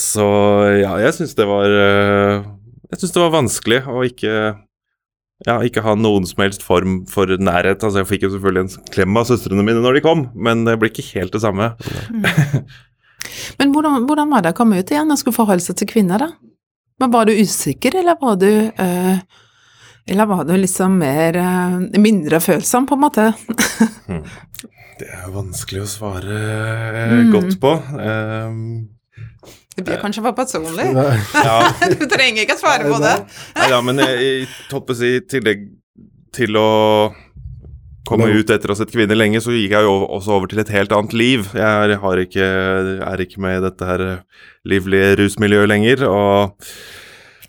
[0.00, 0.26] så
[0.80, 2.44] ja, jeg syns det var eh,
[2.92, 4.32] Jeg syns det var vanskelig å ikke
[5.44, 7.82] ja, ikke ha noen som helst form for nærhet.
[7.84, 10.78] Altså, jeg fikk jo selvfølgelig en klem av søstrene mine når de kom, men det
[10.80, 11.66] ble ikke helt det samme.
[13.60, 16.22] Men hvordan, hvordan var det å komme ut igjen og skulle forholde seg til kvinner,
[16.24, 16.30] da?
[17.02, 19.18] Men var du usikker, eller var du øh,
[20.08, 23.28] Eller var du liksom mer øh, mindre følsom, på en måte?
[24.06, 24.22] Hmm.
[24.96, 27.32] Det er vanskelig å svare eh, Mm.
[27.34, 27.72] godt på.
[28.00, 28.62] Um,
[29.76, 30.88] Det blir kanskje for personlig.
[31.46, 31.58] Ja.
[31.92, 33.16] du trenger ikke svare på det.
[33.58, 35.66] Nei da, men jeg, jeg på å si, i tillegg
[36.36, 36.68] til å
[38.06, 40.62] komme ut etter å ha sett kvinner lenge, så gikk jeg jo også over til
[40.62, 41.48] et helt annet liv.
[41.56, 42.46] Jeg har ikke,
[43.08, 44.04] er ikke med i dette her
[44.68, 46.70] livlige rusmiljøet lenger, og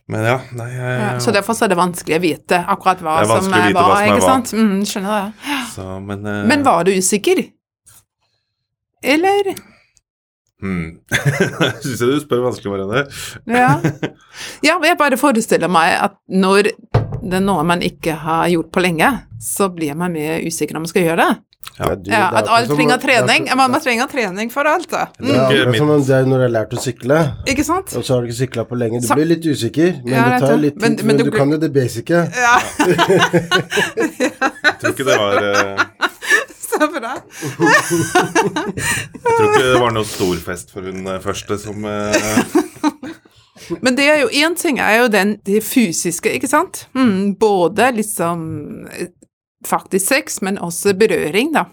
[0.08, 3.26] Men ja, nei jeg, Ja, så derfor er det vanskelig å vite akkurat hva er
[3.28, 4.54] som å eh, var, hva som er ikke sant?
[4.56, 5.58] Mm, skjønner det.
[5.74, 7.42] så, men, uh, Men var du usikker?
[9.04, 9.52] Eller?
[10.62, 11.00] Hmm.
[11.84, 13.06] Syns jeg du spør vanskelig, Marianne.
[13.46, 13.72] Ja.
[14.68, 16.72] ja, men jeg bare forestiller meg at når
[17.28, 19.10] det er noe man ikke har gjort på lenge,
[19.42, 21.36] så blir man mer usikker om man skal gjøre det.
[21.78, 23.48] Ja, du, Ja, at alt trenger er trening.
[23.60, 25.08] Man, man trenger trening for alt, da.
[25.20, 27.18] Det er jo som om det er når du har lært å sykle,
[27.52, 27.92] Ikke sant?
[27.98, 29.02] og så har du ikke sykla på lenge.
[29.04, 30.80] Du blir litt usikker, men Ja, det tar litt du.
[30.80, 30.86] tid.
[30.86, 32.24] Men- Men, men du, du blir- kan jo det basice.
[32.38, 32.56] Ja.
[33.98, 36.17] Jeg tror ikke det var eh, Så
[36.98, 37.14] bra.
[38.78, 42.58] Jeg tror ikke det var noe stor fest for hun eh, første som eh,
[43.84, 46.86] Men det er jo én ting er jo den det fysiske, ikke sant?
[46.96, 48.40] Mm, både liksom
[48.94, 49.10] eh,
[49.68, 51.66] faktisk sex, men også berøring, da.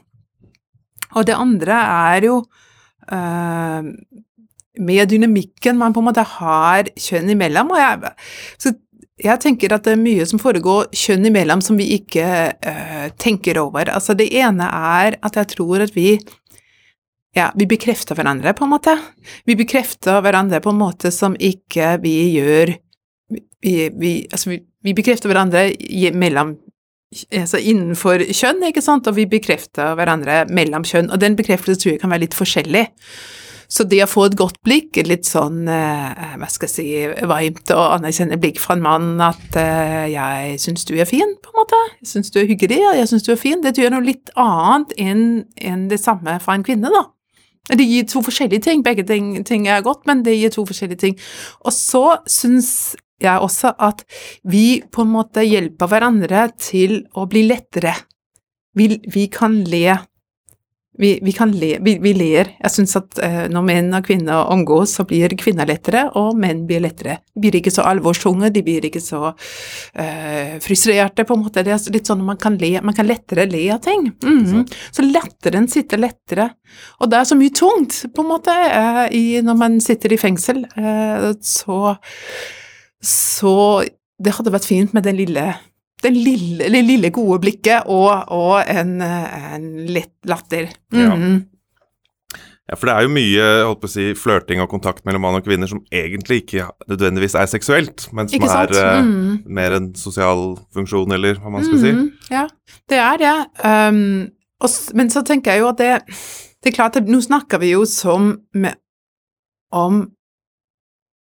[1.15, 1.77] Og det andre
[2.11, 2.41] er jo
[3.13, 3.91] øh,
[4.81, 7.71] med dynamikken man på en måte har kjønn imellom.
[7.71, 8.15] Og jeg,
[8.59, 8.75] så
[9.23, 13.61] jeg tenker at det er mye som foregår kjønn imellom som vi ikke eh, tenker
[13.63, 13.91] over.
[13.93, 16.17] Altså det ene er at jeg tror at vi
[17.35, 18.93] ja, vi bekrefter hverandre, på en måte.
[19.47, 22.77] Vi bekrefter hverandre på en måte som ikke vi gjør
[23.65, 25.63] Vi, vi, altså vi, vi bekrefter hverandre
[26.13, 26.53] mellom
[27.33, 31.95] altså innenfor kjønn, ikke sant, og vi bekrefter hverandre mellom kjønn, og den bekreftelsen tror
[31.95, 32.85] jeg kan være litt forskjellig.
[33.75, 36.87] Så det å få et godt blikk, et litt sånn, eh, hva skal jeg si,
[37.27, 41.51] varmt og anerkjennende blikk fra en mann at eh, jeg syns du er fin, på
[41.51, 43.97] en måte, jeg syns du er hyggelig, og jeg syns du er fin, det gjør
[43.97, 47.09] noe litt annet enn det samme fra en kvinne, da.
[47.73, 51.01] Det gir to forskjellige ting, begge ting, ting er godt, men det gir to forskjellige
[51.01, 51.15] ting.
[51.65, 52.95] Og så syns
[53.25, 54.05] jeg også at
[54.45, 57.95] vi på en måte hjelper hverandre til å bli lettere.
[58.77, 59.97] Vi, vi kan le.
[60.99, 62.53] Vi, vi kan le, vi, vi ler.
[62.61, 66.63] Jeg syns at eh, når menn og kvinner omgås, så blir kvinner lettere, og menn
[66.69, 67.17] blir lettere.
[67.35, 69.33] De blir ikke så alvorstunge, de blir ikke så
[69.99, 71.65] eh, frustrerte, på en måte.
[71.67, 74.07] Det er litt sånn at man kan le, man kan lettere le av ting.
[74.23, 74.63] Mhm.
[74.95, 76.49] Så letteren sitter lettere.
[77.03, 80.21] Og det er så mye tungt, på en måte, eh, i, når man sitter i
[80.21, 80.65] fengsel.
[80.79, 81.97] Eh, så
[83.05, 83.85] Så
[84.17, 85.43] det hadde vært fint med den lille
[86.05, 90.71] det lille, lille gode blikket og, og en, en lett latter.
[90.95, 91.15] Ja.
[91.17, 91.43] Mhm.
[92.65, 95.37] Ja, for det er jo mye holdt på å si, flørting og kontakt mellom mann
[95.37, 99.43] og kvinner som egentlig ikke nødvendigvis er seksuelt, men som er Mm.
[99.53, 101.93] mer en sosial funksjon, eller hva man skal si.
[101.93, 102.47] Mhm, Ja,
[102.89, 103.35] det er det.
[103.61, 104.31] Um,
[104.65, 105.91] og, men så tenker jeg jo at det,
[106.65, 108.81] det er klart at nå snakker vi jo som med,
[109.71, 110.07] om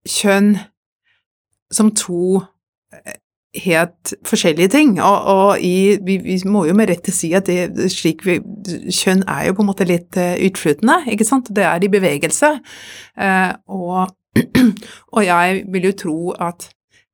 [0.07, 0.55] kjønn
[1.73, 2.39] som to
[2.93, 3.19] eh,
[3.61, 7.89] helt forskjellige ting, og, og i, vi, vi må jo med rette si at det,
[7.93, 8.39] slik vi,
[8.89, 11.53] kjønn er jo på en måte litt eh, utflytende, ikke sant?
[11.53, 12.53] Det er i bevegelse,
[13.17, 14.07] Eh, og,
[15.15, 16.69] og jeg vil jo tro at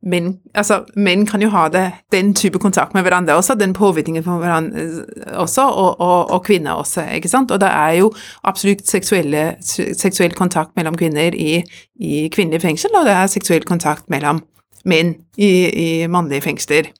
[0.07, 1.83] menn, altså, menn kan jo ha det,
[2.13, 6.79] den type kontakt med hverandre også, den påvirkningen på hverandre eh, også, og, og, kvinner
[6.79, 7.51] også, ikke sant?
[7.51, 8.13] Og det er jo
[8.47, 11.59] absolutt seksuell kontakt mellom kvinner i,
[11.99, 14.39] i kvinnelig fengsel, og det er seksuell kontakt mellom
[14.87, 16.91] menn i, i mannlige fengsler.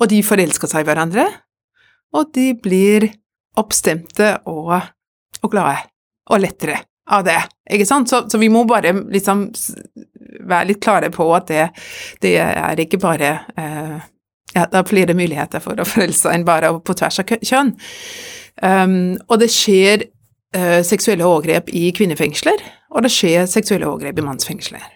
[0.00, 1.26] Og de forelsker seg i hverandre,
[2.16, 3.10] og de blir
[3.60, 4.76] oppstemte og,
[5.42, 5.84] og glade,
[6.30, 6.80] og lettere
[7.10, 7.38] av det,
[7.70, 8.10] ikke sant?
[8.10, 9.48] Så, så vi må bare liksom
[10.46, 11.66] være litt klare på at det,
[12.22, 13.96] det er ikke bare eh,
[14.54, 17.74] ja, det er flere muligheter for å forelske seg enn bare på tvers av kjønn.
[18.60, 18.94] Um,
[19.30, 20.06] og det skjer
[20.56, 24.88] eh, seksuelle overgrep i kvinnefengsler, og det skjer seksuelle overgrep i mannsfengsler.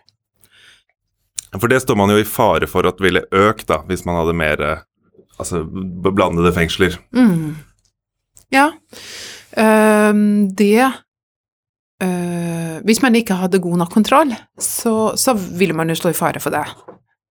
[1.61, 4.37] For det står man jo i fare for at ville økt, da, hvis man hadde
[4.37, 4.83] mer eh,
[5.39, 6.99] altså, blandede fengsler.
[7.15, 7.55] Mm.
[8.55, 8.71] Ja.
[9.55, 10.15] Uh,
[10.59, 10.83] det
[12.03, 16.19] uh, Hvis man ikke hadde god nok kontroll, så, så ville man jo stå i
[16.19, 16.65] fare for det.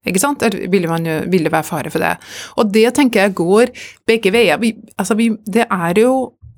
[0.07, 0.43] Ikke sant?
[0.43, 2.15] Eller ville man jo ville være fare for det.
[2.59, 3.71] Og det tenker jeg går
[4.07, 4.59] begge veier.
[4.59, 6.15] Vi, altså vi, det er jo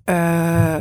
[0.09, 0.79] uh,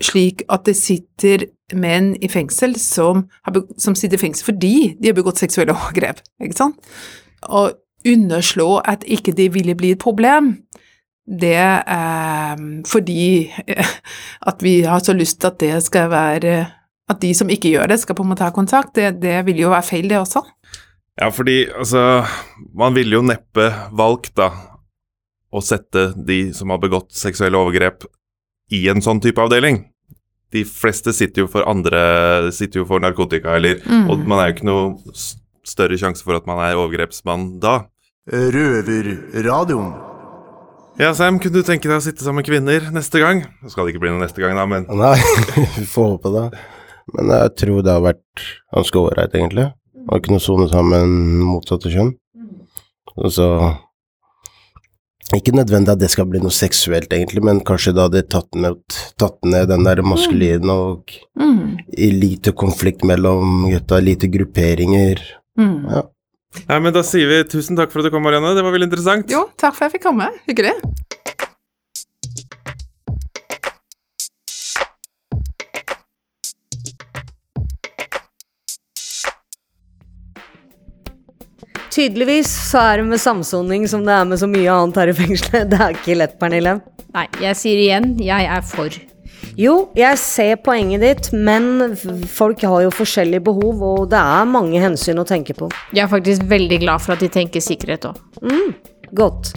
[0.00, 5.10] slik at det sitter menn i fengsel som, har, som sitter i fengsel fordi de
[5.10, 6.92] har begått seksuelle overgrep, ikke sant?
[7.46, 7.70] Å
[8.08, 10.54] underslå at ikke de ville bli et problem,
[11.30, 13.90] det er fordi eh,
[14.50, 16.54] at vi har så lyst til at det skal være
[17.10, 19.64] At de som ikke gjør det, skal på en måte ha kontakt, det, det vil
[19.64, 20.44] jo være feil, det også.
[21.18, 22.22] Ja, fordi altså
[22.78, 24.52] Man ville jo neppe valgt, da,
[25.50, 28.06] å sette de som har begått seksuelle overgrep,
[28.70, 29.89] i en sånn type avdeling.
[30.50, 34.08] De fleste sitter jo for andre Sitter jo for narkotika, eller Mm.
[34.10, 35.14] Og man er jo ikke noe
[35.70, 37.84] større sjanse for at man er overgrepsmann da.
[38.30, 39.92] Røverradioen.
[41.00, 43.44] Ja, Sam, kunne du tenke deg å sitte sammen med kvinner neste gang?
[43.62, 45.14] Det skal det ikke bli noe neste gang, da, men Nei,
[45.78, 46.46] vi får håpe det.
[47.16, 48.42] Men jeg tror det har vært
[48.74, 49.68] ganske ålreit, egentlig.
[50.10, 51.14] Å kunne sone sammen
[51.46, 52.12] motsatte kjønn.
[53.16, 53.46] Og så
[55.36, 58.80] Ikke nødvendig at det skal bli noe seksuelt, egentlig, men kanskje da hadde tatt ned,
[59.20, 61.78] tatt ned den der maskuline og Mm.
[61.96, 65.20] i lite konflikt mellom gutta, lite grupperinger.
[65.58, 65.86] Mm.
[65.90, 66.02] Ja.
[66.68, 68.56] Nei, men da sier vi tusen takk for at du kom, Marianne.
[68.56, 69.30] Det var veldig interessant.
[69.30, 70.26] Jo, takk for at jeg fikk komme.
[70.48, 70.74] Hyggelig.
[82.00, 85.14] Tydeligvis så er det med samsoning som det er med så mye annet her i
[85.18, 85.68] fengselet.
[85.72, 86.78] Det er ikke lett, Pernille.
[87.12, 88.94] Nei, jeg sier igjen, jeg er for.
[89.60, 91.92] Jo, jeg ser poenget ditt, men
[92.30, 95.68] folk har jo forskjellige behov, og det er mange hensyn å tenke på.
[95.92, 98.22] Jeg er faktisk veldig glad for at de tenker sikkerhet òg.
[98.48, 98.72] Mm,
[99.20, 99.52] godt.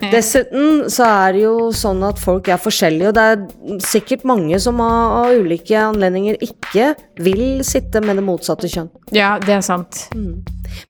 [0.00, 4.60] Dessuten så er det jo sånn at folk er forskjellige, og det er sikkert mange
[4.62, 8.92] som av, ulike anledninger ikke vil sitte med det motsatte kjønn.
[9.16, 10.06] Ja, det er sant.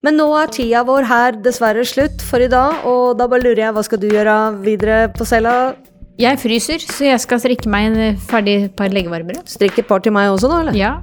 [0.06, 3.66] Men nå er tida vår her dessverre slutt for i dag, og da bare lurer
[3.66, 5.74] jeg, hva skal du gjøre videre på cella?
[6.16, 9.42] Jeg fryser, så jeg skal strikke meg en eh, ferdig par leggevarmere.
[9.52, 10.78] Strikke et par til meg også, da, eller?
[10.80, 10.94] Ja.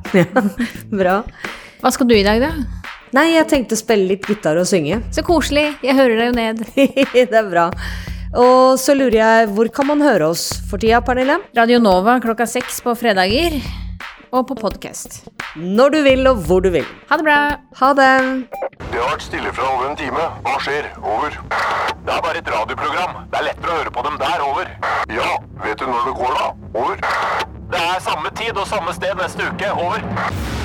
[0.89, 1.19] Bra.
[1.83, 2.49] Hva skal du i dag, da?
[3.13, 5.03] Nei, jeg tenkte spille litt gitar og synge.
[5.13, 5.67] Så koselig.
[5.85, 6.63] Jeg hører deg jo ned.
[7.13, 7.67] det er bra.
[8.33, 11.37] Og så lurer jeg, hvor kan man høre oss for tida, Pernille?
[11.53, 13.59] Radio Nova klokka seks på fredager.
[14.33, 15.27] Og på podkast.
[15.55, 16.85] Når du vil, og hvor du vil.
[17.09, 17.35] Ha det bra.
[17.79, 18.07] Ha det.
[18.79, 20.23] Det har vært stille fra over en time.
[20.47, 20.87] Hva skjer?
[21.03, 21.37] Over.
[22.07, 23.19] Det er bare et radioprogram.
[23.29, 24.41] Det er lettere å høre på dem der.
[24.47, 24.73] Over.
[25.13, 25.29] Ja,
[25.67, 26.49] vet du når det går, da?
[26.81, 27.05] Over.
[27.75, 29.69] Det er samme tid og samme sted neste uke.
[29.85, 30.62] Over.